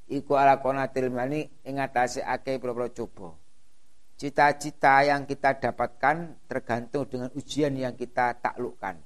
Iku 0.09 0.37
ala 0.37 0.61
konatil 0.61 1.09
mihani 1.09 1.49
ing 1.65 1.81
atase 1.81 2.21
akeh 2.21 2.61
pira-pira 2.61 2.93
coba. 2.93 3.33
Cita-cita 4.19 5.01
yang 5.07 5.23
kita 5.25 5.57
dapatkan 5.57 6.45
tergantung 6.45 7.07
dengan 7.07 7.29
ujian 7.33 7.73
yang 7.73 7.95
kita 7.95 8.35
taklukkan. 8.37 8.99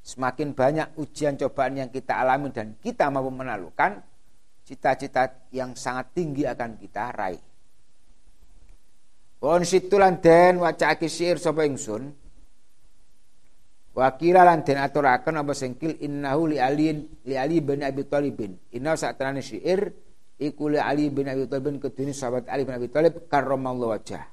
Semakin 0.00 0.56
banyak 0.56 0.96
ujian 0.96 1.36
cobaan 1.36 1.76
yang 1.76 1.90
kita 1.92 2.18
alami 2.18 2.50
dan 2.50 2.72
kita 2.80 3.12
mampu 3.12 3.30
menaklukkan, 3.30 4.00
cita-cita 4.64 5.46
yang 5.52 5.76
sangat 5.76 6.16
tinggi 6.16 6.48
akan 6.48 6.80
kita 6.80 7.12
raih. 7.12 7.49
Won 9.40 9.64
situlan 9.64 10.20
den 10.20 10.60
waca 10.60 10.92
syair 11.08 11.40
sapa 11.40 11.64
ingsun. 11.64 12.12
Wakila 13.96 14.44
lan 14.46 14.62
den 14.62 14.78
aturaken 14.78 15.40
apa 15.40 15.52
innahu 16.00 16.54
li 16.54 16.56
alin 16.60 17.08
li 17.24 17.34
ali 17.34 17.58
bin 17.64 17.80
Abi 17.80 18.04
Thalibin. 18.04 18.52
Inna 18.76 18.94
satrane 18.94 19.40
syair 19.40 19.90
iku 20.36 20.72
li 20.72 20.78
Ali 20.80 21.08
bin 21.08 21.28
Abi 21.28 21.48
Thalibin 21.48 21.80
kedune 21.80 22.12
sahabat 22.12 22.48
Ali 22.52 22.68
bin 22.68 22.76
Abi 22.76 22.88
Thalib 22.92 23.26
karramallahu 23.32 23.96
wajah. 23.96 24.24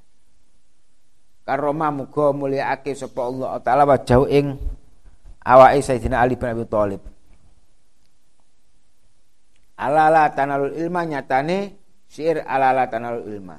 Karoma 1.48 1.88
muga 1.88 2.28
mulyaake 2.36 2.92
sapa 2.92 3.24
Allah 3.24 3.56
taala 3.64 3.88
wajah 3.88 4.28
ing 4.28 4.60
awake 5.40 5.80
Sayyidina 5.80 6.20
Ali 6.20 6.36
bin 6.36 6.52
Abi 6.52 6.68
Thalib 6.68 7.00
alala 9.78 10.34
tanalul 10.34 10.74
ilma 10.74 11.06
nyatane 11.06 11.78
syair 12.10 12.42
alala 12.42 12.90
tanalul 12.90 13.30
ilma 13.30 13.56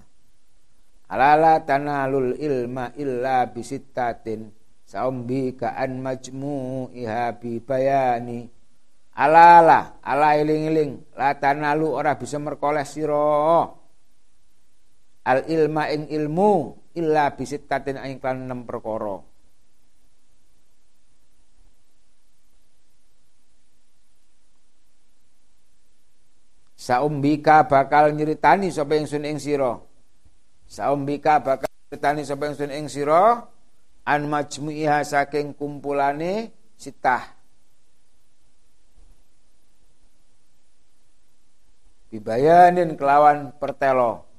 alala 1.09 1.65
tanalul 1.65 2.37
ilma 2.37 2.93
illa 2.95 3.49
bisittatin 3.49 4.53
saumbi 4.89 5.53
ka'an 5.53 6.01
majmu'iha 6.01 7.37
bi 7.37 7.61
bayani. 7.61 8.49
Alala 9.19 9.99
ala 9.99 10.39
iling-iling. 10.39 11.13
La 11.19 11.35
tanalu 11.35 11.91
ora 11.91 12.15
bisa 12.15 12.39
merkoleh 12.39 12.87
sira. 12.87 13.67
Al 15.27 15.39
ilma 15.51 15.91
ing 15.91 16.07
ilmu 16.07 16.79
illa 16.95 17.35
bisittatin 17.35 17.99
ing 17.99 18.17
kan 18.23 18.39
6 18.47 18.63
perkara. 18.63 19.19
Saumbika 26.79 27.67
bakal 27.67 28.15
nyeritani 28.15 28.71
sapa 28.71 28.95
ingsun 28.95 29.27
ing 29.27 29.37
sira. 29.37 29.88
Saumbika 30.69 31.41
bakal 31.41 31.65
nyeritani 31.89 32.21
sapa 32.21 32.45
ingsun 32.45 32.69
ing 32.69 32.85
sira 32.85 33.41
an 34.05 34.21
majmu'iha 34.29 35.01
saking 35.01 35.57
kumpulane 35.57 36.53
sitah. 36.77 37.25
Bibayanin 42.13 42.93
kelawan 42.93 43.53
pertelo. 43.57 44.29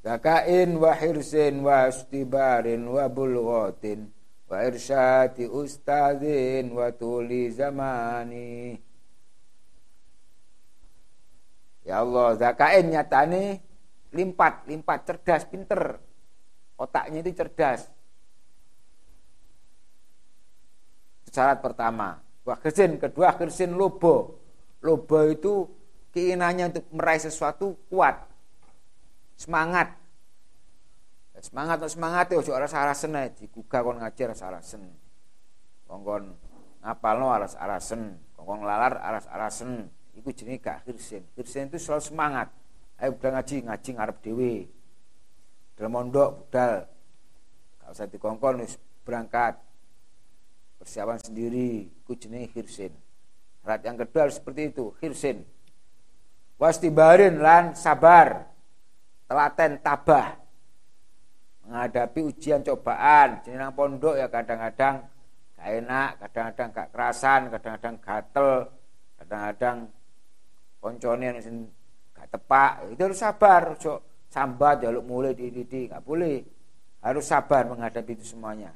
Zakain 0.00 0.80
wa 0.80 0.96
hirsin 0.96 1.60
wa 1.60 1.92
istibarin 1.92 2.88
wa 2.88 3.04
bulghatin 3.08 4.08
wa 4.48 4.64
irsyati 4.64 5.44
ustazin 5.44 6.72
wa 6.72 6.88
tuli 6.92 7.52
zamani. 7.52 8.80
Ya 11.86 12.02
Allah, 12.02 12.34
zakain 12.34 12.90
nyatane 12.90 13.62
limpat, 14.10 14.66
limpat, 14.66 15.06
cerdas, 15.06 15.46
pinter. 15.46 16.02
Otaknya 16.74 17.22
itu 17.22 17.30
cerdas. 17.38 17.86
Syarat 21.30 21.62
pertama. 21.62 22.18
Wah, 22.42 22.58
kersin, 22.58 22.98
kedua 22.98 23.38
kersin 23.38 23.78
lobo. 23.78 24.42
Lobo 24.82 25.18
itu 25.30 25.70
keinginannya 26.10 26.74
untuk 26.74 26.86
meraih 26.90 27.22
sesuatu 27.22 27.78
kuat. 27.86 28.18
Semangat. 29.38 29.94
Semangat 31.36 31.84
semangat 31.92 32.32
ya 32.32 32.40
ojo 32.40 32.56
rasa 32.56 32.80
arasen 32.80 33.12
ae 33.12 33.28
digugah 33.36 33.84
kon 33.84 34.00
ngajar 34.00 34.32
rasa 34.32 34.48
arasen. 34.48 34.88
Kongkon 35.84 36.32
ngapalno 36.80 37.28
aras 37.28 37.52
arasen, 37.60 38.16
kongkon 38.34 38.64
lalar 38.64 38.96
aras 38.96 39.28
arasen. 39.28 39.92
Iku 40.16 40.32
jenenge 40.32 40.64
gak 40.64 40.88
hirsin. 40.88 41.22
Hirsin 41.36 41.68
itu 41.68 41.76
selalu 41.76 42.02
semangat. 42.02 42.48
Ayo 42.96 43.12
budal 43.12 43.36
ngaji, 43.36 43.56
ngaji 43.68 43.90
ngarep 43.92 44.16
dhewe. 44.24 44.54
Dalam 45.76 45.92
mondok 45.92 46.48
budal. 46.48 46.88
Gak 47.84 47.88
usah 47.92 48.08
dikongkon 48.08 48.64
wis 48.64 48.80
berangkat. 49.04 49.60
Persiapan 50.80 51.20
sendiri, 51.20 51.92
iku 52.00 52.16
jenenge 52.16 52.48
hirsin. 52.56 52.92
Syarat 53.60 53.82
yang 53.84 53.96
kedua 54.00 54.30
harus 54.30 54.40
seperti 54.40 54.72
itu, 54.72 54.96
hirsin. 55.04 55.44
Wastibarin 56.56 57.36
lan 57.42 57.76
sabar. 57.76 58.48
Telaten 59.28 59.82
tabah. 59.84 60.38
Menghadapi 61.66 62.20
ujian 62.24 62.64
cobaan. 62.64 63.44
Jeneng 63.44 63.74
pondok 63.76 64.16
ya 64.16 64.30
kadang-kadang 64.32 65.04
gak 65.58 65.68
enak, 65.82 66.10
kadang-kadang 66.24 66.68
gak 66.72 66.88
kerasan, 66.94 67.40
kadang-kadang 67.52 67.96
gatel, 68.00 68.50
kadang-kadang 69.18 69.76
koncone 70.80 71.40
sing 71.42 71.66
gak 72.16 72.28
tepak 72.32 72.92
itu 72.92 73.00
harus 73.02 73.18
sabar 73.20 73.76
ojo 73.76 74.16
sambat 74.36 74.84
jaluk 74.84 75.04
mulai 75.08 75.32
di 75.32 75.48
di 75.48 75.80
nggak 75.88 76.04
boleh. 76.04 76.36
Harus 77.00 77.24
sabar 77.24 77.64
menghadapi 77.70 78.18
itu 78.18 78.34
semuanya. 78.36 78.74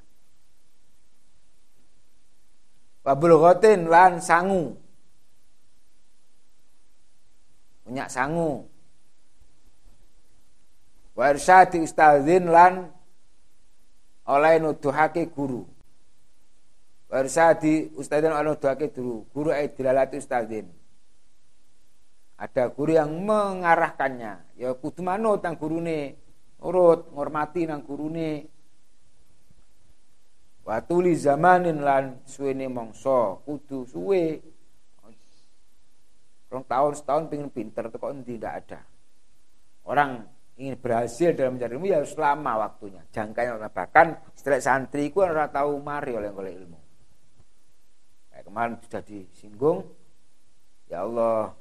Wabul 3.03 3.37
ghotin 3.37 3.91
lan 3.91 4.23
sangu. 4.23 4.79
Punya 7.83 8.07
sangu. 8.07 8.71
Wa 11.19 11.35
irsyadi 11.35 11.83
ustadzin 11.83 12.49
lan 12.49 12.87
oleh 14.31 14.63
nuduhake 14.63 15.27
guru. 15.35 15.67
Wa 17.11 17.27
irsyadi 17.27 17.99
ustadzin 17.99 18.31
oleh 18.31 18.55
nuduhake 18.55 18.95
guru. 18.95 19.27
Guru 19.35 19.51
ay 19.51 19.75
dilalati 19.75 20.23
ustadzin 20.23 20.80
ada 22.41 22.73
guru 22.73 22.97
yang 22.97 23.13
mengarahkannya. 23.29 24.57
Ya 24.57 24.73
kudu 24.73 25.05
manut 25.05 25.45
nang 25.45 25.61
gurune. 25.61 26.17
urut 26.61 27.13
ngormati 27.13 27.69
nang 27.69 27.85
gurune. 27.85 28.49
Watuli 30.65 31.17
zamanin 31.17 31.85
lan 31.85 32.25
suwene 32.25 32.65
mongso 32.73 33.45
kudu 33.45 33.85
suwe. 33.85 34.41
Rong 36.51 36.67
tahun 36.67 36.93
setahun 36.97 37.25
pengen 37.29 37.53
pinter 37.53 37.93
kok 37.93 38.11
tidak 38.25 38.53
ada. 38.65 38.81
Orang 39.87 40.25
ingin 40.59 40.77
berhasil 40.77 41.33
dalam 41.33 41.57
mencari 41.57 41.77
ilmu 41.77 41.87
ya 41.89 42.01
harus 42.01 42.17
lama 42.17 42.53
waktunya. 42.57 43.05
Jangkanya 43.13 43.69
bahkan 43.69 44.17
setelah 44.33 44.61
santri 44.61 45.13
ku 45.13 45.23
ora 45.23 45.47
tahu 45.47 45.79
mari 45.79 46.17
oleh 46.17 46.33
oleh 46.33 46.53
ilmu. 46.57 46.81
Kayak 48.33 48.45
kemarin 48.49 48.75
sudah 48.83 49.03
disinggung 49.05 49.79
ya 50.91 51.07
Allah 51.07 51.60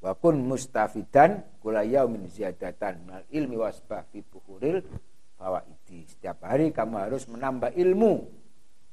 wa 0.00 0.16
kun 0.16 0.40
mustafidan 0.40 1.44
kula 1.60 1.84
yaumin 1.84 2.28
ziyadatan. 2.28 3.04
Mal 3.04 3.24
ilmi 3.28 3.56
wasbah 3.60 4.04
fi 4.08 4.24
buhuril 4.24 4.80
fawaidi. 5.36 6.08
Setiap 6.08 6.44
hari 6.44 6.72
kamu 6.72 6.96
harus 6.96 7.28
menambah 7.28 7.72
ilmu 7.76 8.24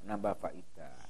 menambah 0.04 0.40
faidah 0.40 1.08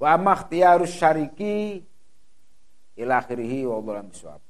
wa 0.00 0.16
makhtiyarus 0.16 0.96
syariki 0.96 1.84
ila 2.96 3.20
akhirih 3.20 3.68
wa 3.68 4.00
bisawab 4.00 4.49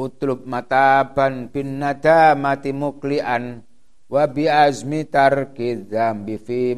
utlub 0.00 0.48
mataban 0.48 1.52
bin 1.52 1.76
nadamati 1.76 2.72
muklian 2.72 3.60
wa 4.08 4.24
bi 4.24 4.48
azmi 4.48 5.04
tarki 5.04 5.84
dzambi 5.84 6.40
fi 6.40 6.72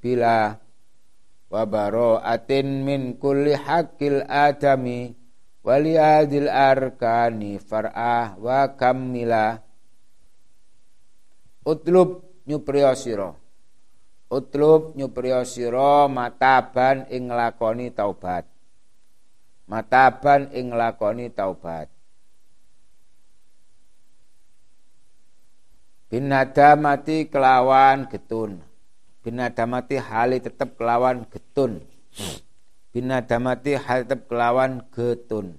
bila 0.00 0.56
wa 1.52 1.62
bara'atin 1.68 2.80
min 2.80 3.20
kulli 3.20 3.52
haqqil 3.52 4.24
adami 4.24 5.12
wali 5.60 6.00
adil 6.00 6.48
arkani 6.48 7.60
far'ah 7.60 8.40
wa 8.40 8.72
kamila 8.72 9.60
utlub 11.68 12.24
nyupriya 12.48 12.96
sira. 12.96 13.36
Utlub 14.30 14.94
nyupriya 14.94 15.42
sira 15.42 16.06
mataban 16.06 17.02
ing 17.10 17.26
lakoni 17.34 17.90
taubat. 17.90 18.46
Mataban 19.66 20.54
ing 20.54 20.70
lakoni 20.70 21.34
taubat 21.34 21.90
binadamati 26.10 27.30
kelawan 27.30 28.10
getun. 28.10 28.58
Binadamati 29.22 29.96
hali 29.96 30.42
tetap 30.42 30.74
kelawan 30.76 31.24
getun. 31.30 31.80
Binadamati 32.90 33.78
hali 33.78 34.02
tetap 34.04 34.26
kelawan 34.26 34.84
getun. 34.90 35.56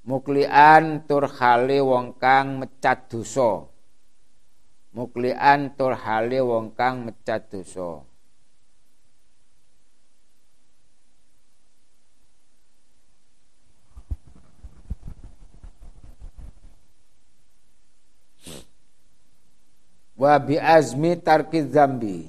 Muklian 0.00 1.06
tur 1.06 1.28
hali 1.28 1.78
wong 1.78 2.18
kang 2.18 2.58
mecat 2.58 3.06
dosa. 3.06 3.68
Muklian 4.90 5.76
tur 5.78 5.94
hali 5.94 6.42
wong 6.42 6.74
kang 6.74 7.06
mecat 7.06 7.46
dosa 7.46 8.09
wa 20.20 20.36
bi 20.36 20.60
azmi 20.60 21.16
tarki 21.16 21.64
zambi. 21.64 22.28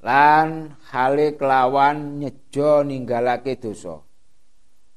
Lan 0.00 0.72
hale 0.88 1.36
kelawan 1.36 2.16
nyejo 2.16 2.80
ninggalake 2.88 3.60
dosa. 3.60 4.00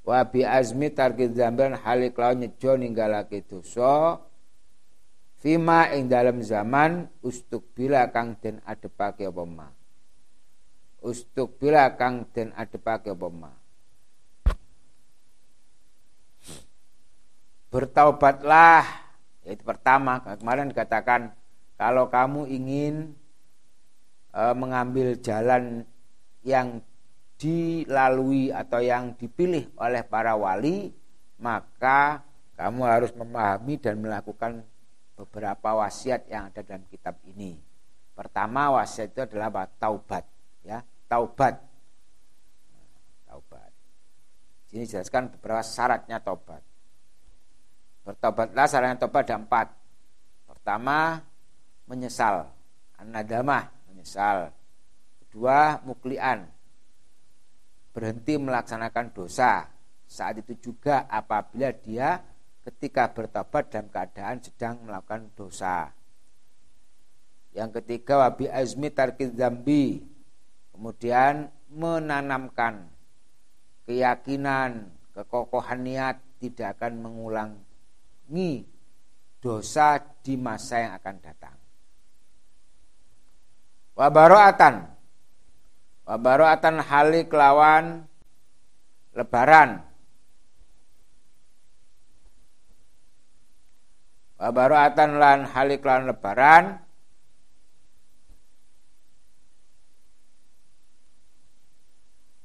Wa 0.07 0.23
bi 0.23 0.47
azmi 0.47 0.87
tarki 0.95 1.27
zambi 1.35 1.75
hale 1.83 2.15
kelawan 2.15 2.47
nyejo 2.47 2.79
ninggalake 2.79 3.43
dosa. 3.43 4.23
Fima 5.41 5.91
ing 5.91 6.07
dalam 6.07 6.39
zaman 6.39 7.11
ustuk 7.19 7.75
bila 7.75 8.07
kang 8.13 8.37
den 8.39 8.61
adepake 8.63 9.25
apa 9.25 9.43
ma? 9.43 9.67
Ustuk 11.01 11.57
bila 11.57 11.97
kang 11.97 12.29
den 12.29 12.53
adepake 12.53 13.09
apa 13.09 13.27
ma 13.27 13.60
bertaubatlah 17.71 18.83
itu 19.47 19.63
pertama 19.63 20.21
kemarin 20.21 20.69
dikatakan 20.69 21.33
kalau 21.79 22.11
kamu 22.11 22.45
ingin 22.51 23.15
e, 24.29 24.41
mengambil 24.53 25.17
jalan 25.17 25.87
yang 26.45 26.83
dilalui 27.41 28.53
atau 28.53 28.83
yang 28.83 29.17
dipilih 29.17 29.71
oleh 29.81 30.05
para 30.05 30.37
wali 30.37 30.93
maka 31.41 32.21
kamu 32.53 32.85
harus 32.85 33.11
memahami 33.17 33.81
dan 33.81 33.97
melakukan 33.97 34.61
beberapa 35.17 35.73
wasiat 35.81 36.29
yang 36.29 36.53
ada 36.53 36.61
dalam 36.61 36.85
kitab 36.85 37.17
ini. 37.25 37.57
Pertama 38.13 38.77
wasiat 38.77 39.09
itu 39.09 39.21
adalah 39.25 39.65
taubat, 39.81 40.25
ya, 40.61 40.85
taubat. 41.09 41.57
taubat. 43.25 43.71
Sini 44.69 44.85
jelaskan 44.85 45.33
beberapa 45.33 45.65
syaratnya 45.65 46.21
taubat. 46.21 46.70
Bertobatlah 48.01 48.65
sarannya 48.65 48.97
tobat 48.97 49.29
ada 49.29 49.37
empat. 49.37 49.67
Pertama, 50.49 51.21
menyesal. 51.85 52.49
An-nadamah, 52.97 53.69
menyesal. 53.89 54.49
Kedua, 55.25 55.77
muklian. 55.85 56.49
Berhenti 57.93 58.41
melaksanakan 58.41 59.13
dosa. 59.13 59.69
Saat 60.09 60.43
itu 60.43 60.71
juga 60.71 61.05
apabila 61.07 61.71
dia 61.71 62.19
ketika 62.61 63.09
bertobat 63.09 63.73
dalam 63.73 63.89
keadaan 63.89 64.37
sedang 64.41 64.85
melakukan 64.85 65.29
dosa. 65.33 65.89
Yang 67.51 67.81
ketiga, 67.81 68.27
wabi 68.27 68.47
azmi 68.47 68.89
tarkid 68.89 69.35
zambi. 69.35 70.03
Kemudian 70.71 71.51
menanamkan 71.69 72.89
keyakinan, 73.85 74.89
kekokohan 75.13 75.83
niat 75.83 76.17
tidak 76.41 76.79
akan 76.79 76.93
mengulang 77.03 77.51
mengurangi 78.31 78.63
dosa 79.43 79.99
di 80.23 80.39
masa 80.39 80.79
yang 80.79 80.93
akan 80.95 81.15
datang. 81.19 81.57
Wabaroatan 83.99 84.75
Wabaroatan 86.01 86.81
halik 86.81 87.29
lawan 87.31 88.03
lebaran. 89.15 89.85
Wabaroatan 94.41 95.09
lan 95.21 95.39
halik 95.45 95.85
lawan 95.85 96.09
lebaran. 96.09 96.63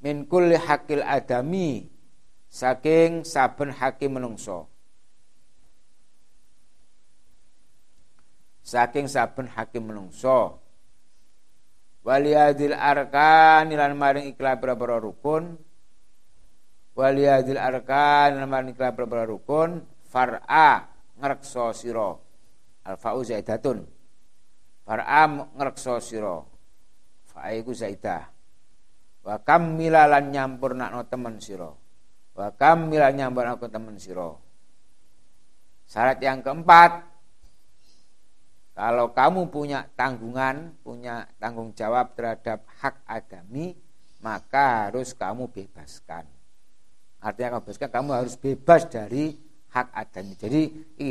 Min 0.05 0.29
kulli 0.31 0.55
hakil 0.55 1.03
adami 1.03 1.91
saking 2.47 3.27
saben 3.27 3.75
hakim 3.75 4.15
menungso 4.21 4.76
saking 8.67 9.07
saben 9.07 9.47
hakim 9.47 9.87
menungso. 9.87 10.59
Waliyadil 12.03 12.75
arkan 12.75 13.71
lan 13.71 13.95
maring 13.95 14.27
ikhlas 14.35 14.59
pira 14.59 14.99
rukun. 14.99 15.55
Waliyadil 16.99 17.59
arkan 17.59 18.43
lan 18.43 18.47
maring 18.51 18.75
ikhlas 18.75 18.91
pira 18.99 19.23
rukun. 19.23 19.87
Far'a 20.11 20.83
ngrekso 21.23 21.71
sira. 21.71 22.11
Alfa'u 22.87 23.23
zaidatun. 23.23 23.87
Far'a 24.83 25.23
ngrekso 25.31 25.99
sira. 26.03 26.43
Fa'iku 27.27 27.71
zaidah. 27.75 28.23
Wa 29.27 29.43
kam 29.43 29.75
milalan 29.75 30.31
nyampurnakno 30.31 31.03
temen 31.11 31.43
sira. 31.43 31.71
Wa 32.35 32.55
kam 32.55 32.87
milal 32.87 33.11
nyampurnakno 33.15 33.67
temen 33.67 33.99
sira. 33.99 34.31
Syarat 35.87 36.23
yang 36.23 36.43
keempat 36.43 37.16
kalau 38.77 39.17
kamu 39.17 39.49
punya 39.49 39.89
tanggungan, 39.97 40.77
punya 40.85 41.25
tanggung 41.41 41.73
jawab 41.73 42.13
terhadap 42.13 42.69
hak 42.77 43.01
adami, 43.09 43.73
maka 44.21 44.87
harus 44.93 45.17
kamu 45.17 45.49
bebaskan. 45.49 46.29
Artinya 47.25 47.57
kamu 47.57 47.63
bebaskan, 47.65 47.89
kamu 47.89 48.11
harus 48.13 48.35
bebas 48.37 48.85
dari 48.85 49.33
hak 49.73 49.89
adami. 49.97 50.33
Jadi 50.37 50.61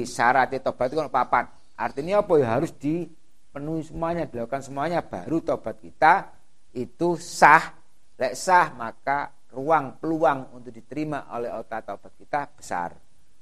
syarat 0.06 0.54
tobat 0.62 0.94
itu 0.94 1.02
kan 1.02 1.10
papat. 1.10 1.46
Artinya 1.74 2.22
apa 2.22 2.38
ya 2.38 2.54
harus 2.54 2.70
dipenuhi 2.70 3.82
semuanya, 3.82 4.30
dilakukan 4.30 4.62
semuanya, 4.62 5.02
baru 5.02 5.42
tobat 5.42 5.82
kita 5.82 6.30
itu 6.78 7.18
sah 7.18 7.74
Lek 8.16 8.34
sah 8.36 8.72
maka 8.72 9.28
ruang 9.52 10.00
peluang 10.00 10.56
untuk 10.56 10.72
diterima 10.72 11.28
oleh 11.36 11.52
otak 11.52 11.84
taubat 11.84 12.16
kita 12.16 12.48
besar. 12.56 12.96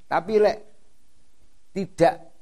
Tapi 0.09 0.33
lek 0.41 0.57
tidak 1.73 2.32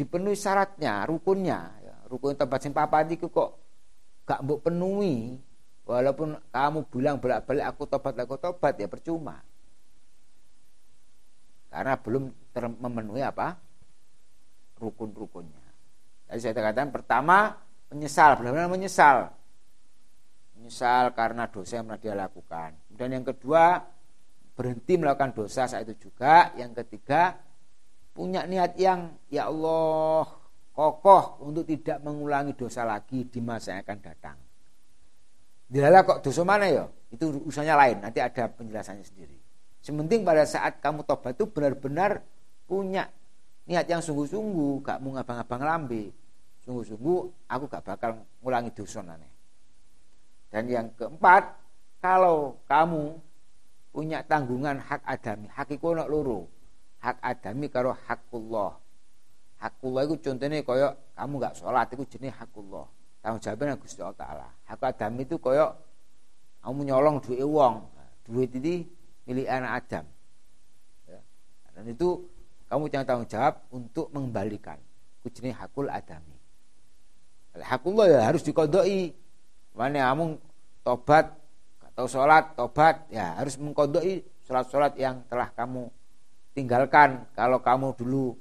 dipenuhi 0.00 0.32
syaratnya, 0.32 1.04
rukunnya, 1.04 1.60
ya, 1.84 1.96
rukun 2.08 2.32
tempat 2.32 2.64
sing 2.64 2.72
papat 2.72 3.12
itu 3.12 3.28
kok 3.28 3.60
gak 4.24 4.40
mbok 4.40 4.64
penuhi, 4.64 5.36
walaupun 5.84 6.40
kamu 6.48 6.88
bilang 6.88 7.20
bolak-balik 7.20 7.64
aku 7.68 7.82
tobat, 7.84 8.16
aku 8.16 8.40
tobat 8.40 8.80
ya 8.80 8.88
percuma. 8.88 9.36
Karena 11.68 12.00
belum 12.00 12.32
memenuhi 12.80 13.20
apa? 13.20 13.60
rukun-rukunnya. 14.80 15.60
Tadi 16.24 16.40
saya 16.40 16.56
katakan 16.56 16.88
pertama 16.88 17.52
menyesal, 17.92 18.40
benar-benar 18.40 18.72
menyesal 18.72 19.28
menyesal 20.60 21.16
karena 21.16 21.48
dosa 21.48 21.80
yang 21.80 21.88
pernah 21.88 22.00
dia 22.00 22.14
lakukan. 22.16 22.70
Dan 22.92 23.16
yang 23.16 23.24
kedua, 23.24 23.80
berhenti 24.52 25.00
melakukan 25.00 25.32
dosa 25.32 25.64
saat 25.64 25.88
itu 25.88 26.08
juga. 26.08 26.52
Yang 26.60 26.84
ketiga, 26.84 27.32
punya 28.10 28.44
niat 28.44 28.76
yang 28.76 29.14
ya 29.30 29.48
Allah 29.48 30.26
kokoh 30.74 31.44
untuk 31.44 31.68
tidak 31.68 32.00
mengulangi 32.00 32.56
dosa 32.56 32.88
lagi 32.88 33.28
di 33.28 33.40
masa 33.42 33.76
yang 33.76 33.82
akan 33.84 33.98
datang. 34.00 34.36
Dilala 35.70 36.02
kok 36.02 36.24
dosa 36.24 36.42
mana 36.42 36.66
ya? 36.66 36.84
Itu 37.10 37.46
urusannya 37.46 37.74
lain, 37.74 37.96
nanti 38.06 38.18
ada 38.22 38.50
penjelasannya 38.50 39.06
sendiri. 39.06 39.38
Sementing 39.82 40.22
pada 40.26 40.44
saat 40.46 40.78
kamu 40.82 41.06
tobat 41.06 41.34
itu 41.34 41.46
benar-benar 41.46 42.22
punya 42.66 43.10
niat 43.66 43.86
yang 43.86 44.02
sungguh-sungguh, 44.02 44.82
gak 44.82 44.98
mau 44.98 45.14
ngabang-abang 45.14 45.62
lambe. 45.62 46.10
Sungguh-sungguh 46.66 47.48
aku 47.48 47.64
gak 47.70 47.82
bakal 47.86 48.10
ngulangi 48.42 48.70
dosa 48.74 49.00
nanti. 49.02 49.30
Dan 50.50 50.66
yang 50.66 50.86
keempat, 50.98 51.54
kalau 52.02 52.58
kamu 52.66 53.14
punya 53.94 54.22
tanggungan 54.26 54.78
hak 54.82 55.02
adami, 55.06 55.46
hak 55.50 55.70
iku 55.70 55.94
nak 55.94 56.10
loro. 56.10 56.50
Hak 57.00 57.16
adami 57.24 57.66
karo 57.72 57.96
hakullah. 58.06 58.76
Hakullah 59.60 60.08
itu 60.08 60.16
contohnya 60.20 60.60
koyo 60.64 60.88
kamu 61.16 61.34
gak 61.40 61.54
sholat 61.56 61.88
itu 61.92 62.04
jenis 62.16 62.32
hakullah. 62.36 62.84
Tanggung 63.20 63.40
jawabnya 63.40 63.76
Gusti 63.76 64.00
Allah 64.00 64.16
Taala. 64.16 64.48
Hak 64.68 64.80
adami 64.84 65.24
itu 65.24 65.36
koyo 65.40 65.72
kamu 66.60 66.92
nyolong 66.92 67.16
duit 67.24 67.40
uang, 67.40 67.74
duit 68.28 68.52
ini 68.56 68.84
milik 69.24 69.48
anak 69.48 69.72
Adam. 69.84 70.04
Ya. 71.08 71.20
Dan 71.72 71.84
itu 71.88 72.20
kamu 72.68 72.84
jangan 72.92 73.06
tanggung 73.08 73.30
jawab 73.32 73.54
untuk 73.72 74.06
mengembalikan. 74.12 74.76
Itu 75.20 75.40
jenis 75.40 75.56
hakul 75.56 75.88
adami. 75.88 76.36
Hakullah 77.60 78.06
ya 78.06 78.20
harus 78.28 78.46
dikodoi 78.46 79.10
Mana 79.74 80.12
kamu 80.12 80.36
tobat 80.82 81.30
atau 81.92 82.04
sholat 82.10 82.52
tobat 82.58 83.06
ya 83.08 83.38
harus 83.38 83.54
mengkodoi 83.56 84.22
sholat-sholat 84.44 84.98
yang 84.98 85.22
telah 85.30 85.48
kamu 85.54 85.86
tinggalkan. 86.52 87.26
Kalau 87.34 87.62
kamu 87.62 87.96
dulu 87.96 88.36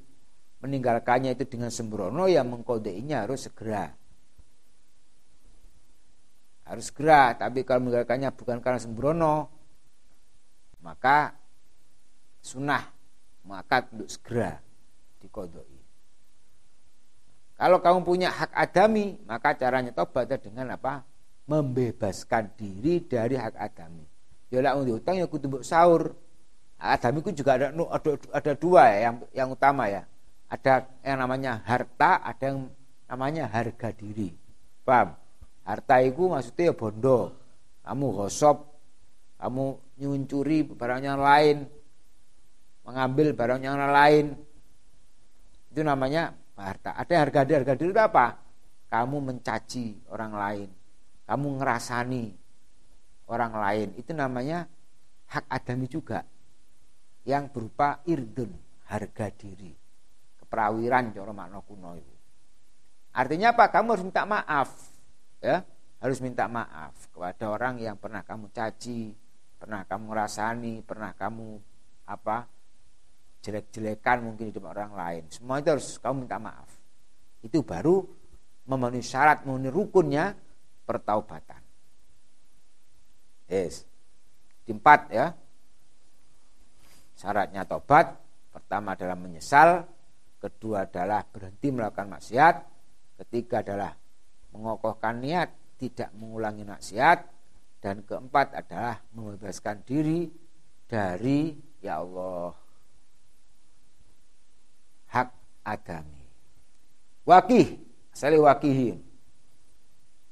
meninggalkannya 0.60 1.36
itu 1.36 1.45
dengan 1.47 1.72
sembrono 1.72 2.28
ya 2.28 2.43
mengkodeinya 2.43 3.26
harus 3.26 3.47
segera. 3.47 3.91
Harus 6.70 6.93
segera, 6.93 7.34
tapi 7.34 7.66
kalau 7.66 7.88
meninggalkannya 7.88 8.30
bukan 8.36 8.62
karena 8.62 8.78
sembrono 8.78 9.49
maka 10.80 11.36
sunnah 12.39 12.88
maka 13.43 13.84
untuk 13.91 14.07
segera 14.07 14.62
dikodoi. 15.20 15.80
Kalau 17.60 17.84
kamu 17.84 17.99
punya 18.07 18.32
hak 18.32 18.55
adami, 18.55 19.20
maka 19.28 19.51
caranya 19.51 19.91
tobat 19.91 20.32
dengan 20.39 20.72
apa? 20.72 21.03
membebaskan 21.49 22.53
diri 22.53 23.01
dari 23.10 23.34
hak 23.34 23.57
adami. 23.57 24.05
Ya 24.53 24.62
lek 24.62 24.86
utang 24.86 25.18
ya 25.18 25.26
kudu 25.26 25.49
mbok 25.49 25.66
sahur. 25.66 26.14
Adami 26.80 27.19
ku 27.19 27.36
juga 27.36 27.59
ada, 27.59 27.75
ada 27.75 28.11
ada 28.32 28.51
dua 28.55 28.88
ya 28.88 28.97
yang 29.11 29.15
yang 29.36 29.49
utama 29.51 29.91
ya. 29.91 30.07
Ada 30.49 30.88
yang 31.03 31.17
namanya 31.21 31.61
harta, 31.67 32.23
ada 32.23 32.43
yang 32.43 32.71
namanya 33.05 33.45
harga 33.51 33.91
diri. 33.93 34.34
Paham? 34.88 35.13
Harta 35.67 36.01
itu 36.01 36.23
maksudnya 36.25 36.71
ya 36.71 36.73
bondo. 36.73 37.36
Kamu 37.84 38.05
gosop, 38.15 38.80
kamu 39.38 39.77
nyuncuri 39.99 40.65
barang 40.65 41.01
yang 41.03 41.19
lain, 41.21 41.67
mengambil 42.88 43.36
barang 43.36 43.61
yang 43.61 43.77
lain. 43.77 44.34
Itu 45.69 45.86
namanya 45.86 46.34
harta. 46.57 46.97
Ada 46.97 47.13
harga 47.27 47.39
diri, 47.45 47.55
harga 47.61 47.73
diri 47.77 47.91
itu 47.93 48.01
apa? 48.01 48.27
Kamu 48.89 49.17
mencaci 49.21 50.09
orang 50.09 50.34
lain 50.34 50.69
kamu 51.30 51.61
ngerasani 51.61 52.25
orang 53.30 53.53
lain 53.53 53.88
itu 54.01 54.17
namanya 54.17 54.65
hak 55.30 55.45
adami 55.45 55.86
juga 55.86 56.25
yang 57.28 57.51
berupa 57.51 58.03
irdun 58.07 58.51
harga 58.88 59.28
diri 59.34 59.72
keperawiran 60.39 61.11
cara 61.11 61.32
makna 61.36 61.59
kuno 61.63 61.95
itu 61.97 62.15
artinya 63.15 63.51
apa 63.53 63.72
kamu 63.74 63.88
harus 63.95 64.05
minta 64.05 64.24
maaf 64.24 64.70
ya 65.43 65.57
harus 65.99 66.20
minta 66.24 66.45
maaf 66.47 66.95
kepada 67.11 67.45
orang 67.51 67.82
yang 67.82 67.99
pernah 67.99 68.24
kamu 68.24 68.51
caci 68.55 69.11
pernah 69.59 69.84
kamu 69.84 70.03
ngerasani 70.09 70.74
pernah 70.88 71.11
kamu 71.13 71.47
apa 72.07 72.47
jelek-jelekan 73.43 74.24
mungkin 74.24 74.51
di 74.51 74.59
orang 74.59 74.95
lain 74.95 75.24
semua 75.28 75.59
itu 75.59 75.70
harus 75.76 75.99
kamu 75.99 76.26
minta 76.26 76.39
maaf 76.39 76.70
itu 77.43 77.63
baru 77.63 78.03
memenuhi 78.70 79.01
syarat 79.01 79.47
memenuhi 79.47 79.74
rukunnya 79.74 80.38
pertaubatan. 80.86 81.61
Yes. 83.49 83.86
Empat 84.70 85.09
ya. 85.09 85.34
Syaratnya 87.20 87.67
tobat, 87.67 88.15
pertama 88.47 88.95
adalah 88.95 89.20
menyesal, 89.20 89.84
kedua 90.39 90.88
adalah 90.88 91.28
berhenti 91.28 91.67
melakukan 91.67 92.15
maksiat, 92.15 92.55
ketiga 93.20 93.59
adalah 93.59 93.91
mengokohkan 94.55 95.20
niat 95.20 95.51
tidak 95.76 96.15
mengulangi 96.15 96.63
maksiat, 96.63 97.20
dan 97.84 98.07
keempat 98.07 98.55
adalah 98.55 99.03
membebaskan 99.11 99.84
diri 99.84 100.32
dari 100.88 101.51
ya 101.84 101.99
Allah 101.99 102.55
hak 105.11 105.30
adami. 105.67 106.24
Wakih, 107.28 107.67
sali 108.15 108.39
wakihin 108.39 109.09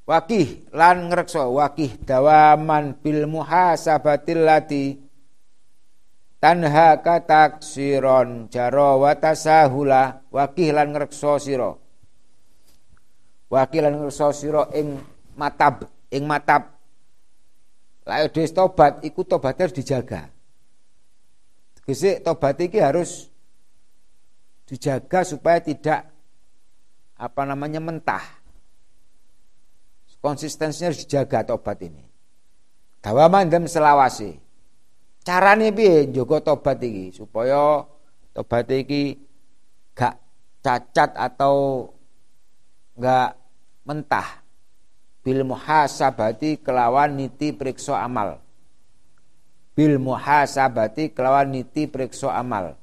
Wakih 0.07 0.71
lan 0.71 1.11
ngrekso 1.11 1.51
wakih 1.51 1.99
dawaman 2.07 2.95
bil 3.03 3.27
muhasabatil 3.27 4.47
lati 4.47 5.06
tanha 6.37 7.01
kataksiron 7.01 8.51
jaro 8.53 9.01
wa 9.01 9.11
tasahula 9.17 10.21
wakih 10.29 10.73
lan 10.73 10.93
ngrekso 10.93 11.41
sira 11.41 11.73
wakih 13.49 13.81
lan 13.81 13.97
ngrekso 13.97 14.29
sira 14.33 14.69
ing 14.77 15.01
matab 15.33 15.89
ing 16.13 16.23
matab 16.23 16.77
lae 18.07 18.29
dhewe 18.31 18.47
tobat 18.53 19.01
iku 19.03 19.25
tobat 19.27 19.57
harus 19.59 19.75
dijaga 19.75 20.31
Gesik 21.87 22.19
tobat 22.19 22.59
iki 22.59 22.83
harus 22.83 23.31
dijaga 24.67 25.23
supaya 25.23 25.63
tidak 25.63 26.03
apa 27.15 27.41
namanya 27.47 27.79
mentah. 27.79 28.21
Konsistensinya 30.19 30.91
harus 30.91 31.07
dijaga 31.07 31.47
tobat 31.47 31.79
ini. 31.79 32.03
Dawa 32.99 33.31
mandem 33.31 33.71
selawasi. 33.71 34.35
Carane 35.27 35.75
piye 35.75 36.07
njogo 36.07 36.39
tobat 36.39 36.79
iki 36.79 37.11
supaya 37.11 37.83
tobat 38.31 38.71
iki 38.71 39.19
gak 39.91 40.15
cacat 40.63 41.11
atau 41.19 41.91
gak 42.95 43.35
mentah. 43.83 44.39
Bil 45.27 45.43
muhasabati 45.43 46.63
kelawan 46.63 47.19
niti 47.19 47.51
periksa 47.51 47.99
amal. 47.99 48.39
Bil 49.75 49.99
muhasabati 49.99 51.11
kelawan 51.11 51.51
niti 51.51 51.91
periksa 51.91 52.31
amal. 52.31 52.79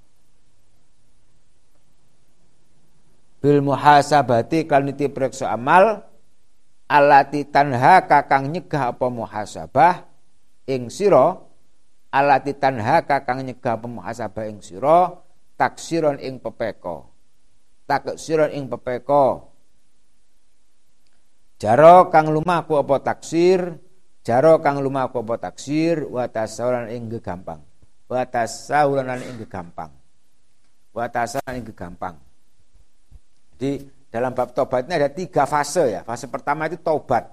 Bil 3.41 3.65
muhasabati 3.65 4.69
kelawan 4.69 4.93
niti 4.93 5.09
periksa 5.09 5.49
amal 5.49 6.05
alati 6.93 7.49
tanha 7.49 8.05
kakang 8.05 8.53
nyegah 8.53 8.93
apa 8.93 9.09
muhasabah 9.09 10.05
ing 10.69 10.93
sira 10.93 11.41
alati 12.15 12.55
tanha 12.55 13.03
kakang 13.03 13.43
nyegah 13.43 13.75
apa 13.75 13.87
muhasabah 13.91 14.47
ing 14.47 14.63
sira 14.63 15.19
taksiron 15.59 16.23
ing 16.23 16.39
pepeko. 16.39 17.11
Taksiron 17.91 18.55
ing 18.55 18.71
pepeko. 18.71 19.51
Jaro 21.59 22.11
kang 22.15 22.31
lumaku 22.31 22.79
apa 22.79 23.03
taksir? 23.03 23.79
Jaro 24.23 24.63
kang 24.63 24.79
lumaku 24.79 25.27
apa 25.27 25.51
taksir? 25.51 26.07
Wa 26.07 26.31
tasawuran 26.31 26.87
ing 26.95 27.11
gampang. 27.19 27.61
Wa 28.07 28.23
tasawuran 28.23 29.19
ing 29.19 29.43
gampang. 29.51 29.91
Wa 30.95 31.11
tasawuran 31.11 31.55
ing 31.59 31.67
gampang. 31.75 32.15
Jadi 33.55 33.87
dalam 34.11 34.31
bab 34.35 34.55
tobat 34.55 34.87
ini 34.87 34.95
ada 34.99 35.11
tiga 35.11 35.47
fase 35.47 35.99
ya. 35.99 36.01
Fase 36.07 36.31
pertama 36.31 36.71
itu 36.71 36.79
tobat. 36.79 37.31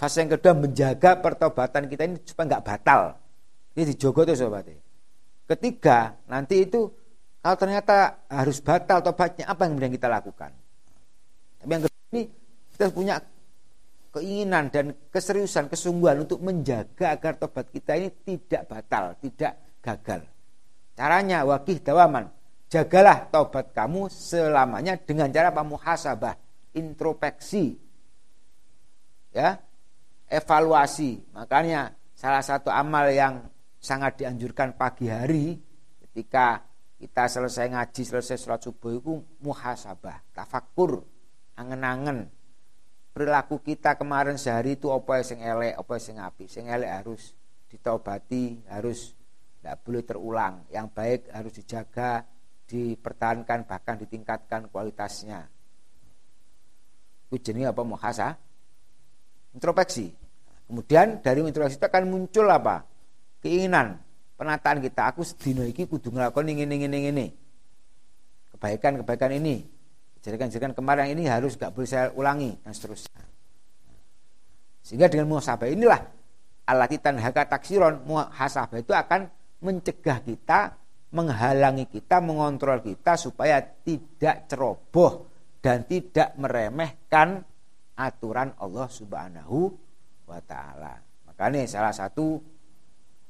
Fase 0.00 0.24
yang 0.24 0.32
kedua 0.36 0.54
menjaga 0.54 1.18
pertobatan 1.18 1.90
kita 1.90 2.08
ini 2.08 2.16
supaya 2.24 2.56
nggak 2.56 2.64
batal. 2.64 3.27
Ini 3.76 3.82
dijogo 3.94 4.24
tuh 4.24 4.36
sobat. 4.36 4.68
Ketiga, 5.48 6.14
nanti 6.28 6.64
itu 6.64 6.88
kalau 7.40 7.56
ternyata 7.56 8.26
harus 8.28 8.60
batal 8.60 9.00
tobatnya, 9.00 9.48
apa 9.48 9.64
yang 9.64 9.76
kemudian 9.76 9.94
kita 9.94 10.08
lakukan? 10.10 10.52
Tapi 11.58 11.70
yang 11.72 11.82
kedua 11.86 12.04
ini 12.12 12.22
kita 12.74 12.86
punya 12.92 13.16
keinginan 14.12 14.64
dan 14.68 14.86
keseriusan, 15.08 15.70
kesungguhan 15.72 16.24
untuk 16.24 16.42
menjaga 16.42 17.14
agar 17.14 17.38
tobat 17.38 17.70
kita 17.70 17.96
ini 17.96 18.08
tidak 18.24 18.66
batal, 18.66 19.14
tidak 19.22 19.78
gagal. 19.80 20.26
Caranya 20.98 21.46
wakih 21.46 21.78
dawaman 21.78 22.26
Jagalah 22.68 23.32
taubat 23.32 23.72
kamu 23.72 24.12
selamanya 24.12 25.00
dengan 25.00 25.32
cara 25.32 25.48
apa? 25.48 25.64
Muhasabah, 25.64 26.36
introspeksi. 26.76 27.80
Ya. 29.32 29.56
Evaluasi. 30.28 31.24
Makanya 31.32 31.96
salah 32.12 32.44
satu 32.44 32.68
amal 32.68 33.08
yang 33.08 33.40
sangat 33.78 34.22
dianjurkan 34.22 34.74
pagi 34.74 35.06
hari 35.06 35.54
ketika 36.02 36.66
kita 36.98 37.30
selesai 37.30 37.70
ngaji, 37.70 38.02
selesai 38.02 38.36
sholat 38.42 38.58
subuh 38.58 38.90
itu 38.98 39.22
muhasabah, 39.38 40.18
tafakur, 40.34 41.06
angen-angen. 41.54 42.26
Perilaku 43.14 43.62
kita 43.62 43.94
kemarin 43.94 44.34
sehari 44.34 44.74
itu 44.74 44.90
apa 44.90 45.22
yang 45.22 45.38
elek, 45.42 45.74
apa 45.78 45.94
yang 45.98 46.18
api. 46.26 46.44
Sing 46.50 46.66
elek 46.66 46.90
harus 46.90 47.34
ditobati, 47.70 48.66
harus 48.66 49.14
tidak 49.58 49.76
boleh 49.86 50.02
terulang. 50.02 50.54
Yang 50.74 50.86
baik 50.94 51.20
harus 51.30 51.52
dijaga, 51.54 52.26
dipertahankan 52.66 53.62
bahkan 53.62 53.94
ditingkatkan 53.98 54.66
kualitasnya. 54.70 55.46
Itu 57.30 57.52
apa 57.62 57.82
muhasa? 57.86 58.34
Introspeksi. 59.54 60.10
Kemudian 60.66 61.22
dari 61.22 61.46
introspeksi 61.46 61.78
itu 61.78 61.86
akan 61.86 62.04
muncul 62.10 62.46
apa? 62.50 62.87
Keinginan, 63.38 64.02
penataan 64.34 64.82
kita. 64.82 65.14
Aku 65.14 65.22
sedino 65.22 65.62
iki 65.62 65.86
kudu 65.86 66.10
nglakoni 66.10 66.58
ngene 66.58 66.74
ngene 66.78 66.98
ngene. 67.06 67.26
Kebaikan-kebaikan 68.54 69.34
ini. 69.38 69.62
Jadikan-jadikan 70.18 70.74
kemarin 70.74 71.14
ini 71.14 71.30
harus 71.30 71.54
gak 71.54 71.70
boleh 71.70 71.86
saya 71.86 72.10
ulangi 72.10 72.58
dan 72.66 72.74
seterusnya. 72.74 73.22
Sehingga 74.82 75.06
dengan 75.06 75.30
muhasabah 75.30 75.70
inilah 75.70 76.00
alatitan 76.66 77.22
haka 77.22 77.46
taksiron 77.46 78.02
muhasabah 78.02 78.82
itu 78.82 78.90
akan 78.90 79.30
mencegah 79.62 80.18
kita 80.26 80.74
menghalangi 81.14 81.88
kita, 81.88 82.20
mengontrol 82.20 82.84
kita 82.84 83.16
supaya 83.16 83.62
tidak 83.62 84.50
ceroboh 84.50 85.30
dan 85.62 85.88
tidak 85.88 86.36
meremehkan 86.36 87.40
aturan 87.96 88.52
Allah 88.60 88.88
Subhanahu 88.90 89.72
wa 90.28 90.40
taala. 90.44 91.00
Makanya 91.30 91.64
salah 91.64 91.94
satu 91.94 92.57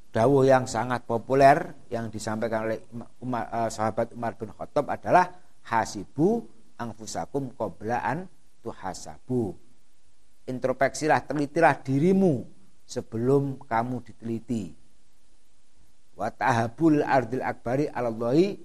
dawuh 0.09 0.44
yang 0.48 0.64
sangat 0.64 1.04
populer 1.04 1.86
yang 1.92 2.09
disampaikan 2.09 2.64
oleh 2.64 2.80
Umar, 3.20 3.48
uh, 3.52 3.70
sahabat 3.70 4.16
Umar 4.16 4.34
bin 4.40 4.48
Khattab 4.52 4.88
adalah 4.88 5.28
hasibu 5.68 6.48
angfusakum 6.80 7.52
qoblaan 7.52 8.24
tuhasabu. 8.64 9.52
Introspeksilah, 10.48 11.28
telitilah 11.28 11.76
dirimu 11.84 12.40
sebelum 12.88 13.61
kamu 13.68 14.00
diteliti. 14.00 14.72
Wa 16.16 16.32
tahabul 16.32 17.04
ardil 17.04 17.44
akbari 17.44 17.84
alallahi 17.86 18.56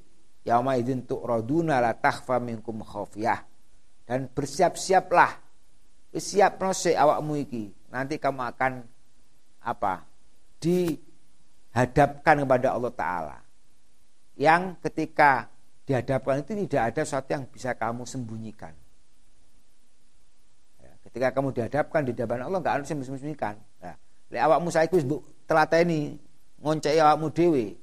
yauma 0.47 0.79
idzin 0.79 1.03
tu'raduna 1.03 1.83
la 1.83 1.91
takhfa 1.91 2.39
minkum 2.39 2.81
khafiyah. 2.87 3.43
Dan 4.07 4.31
bersiap-siaplah. 4.31 5.43
Siap 6.13 6.61
nose 6.61 6.93
awakmu 6.93 7.41
iki. 7.41 7.73
Nanti 7.91 8.21
kamu 8.21 8.41
akan 8.53 8.73
apa 9.63 10.05
dihadapkan 11.73 12.45
kepada 12.45 12.77
Allah 12.77 12.93
taala. 12.93 13.37
Yang 14.37 14.77
ketika 14.85 15.49
dihadapkan 15.89 16.45
itu 16.45 16.53
tidak 16.69 16.93
ada 16.93 17.01
sesuatu 17.01 17.29
yang 17.33 17.43
bisa 17.49 17.73
kamu 17.73 18.05
sembunyikan. 18.05 18.73
Ya, 20.79 20.93
ketika 21.09 21.33
kamu 21.33 21.49
dihadapkan 21.51 22.05
di 22.05 22.13
hadapan 22.13 22.45
Allah 22.45 22.61
nggak 22.61 22.75
yang 22.85 23.01
sembunyikan 23.01 23.57
nah, 23.81 23.97
awakmu 24.31 24.69
saiki 24.69 25.01
wis 25.01 25.05
telateni 25.45 26.17
ngoncei 26.61 26.97
awakmu 26.97 27.29
dewe 27.29 27.75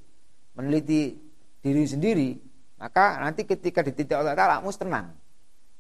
meneliti 0.57 1.15
diri 1.61 1.85
sendiri 1.87 2.31
maka 2.81 3.21
nanti 3.21 3.45
ketika 3.45 3.85
dititik 3.85 4.17
Allah 4.17 4.33
Ta'ala 4.33 4.65
kamu 4.65 4.73
tenang 4.73 5.07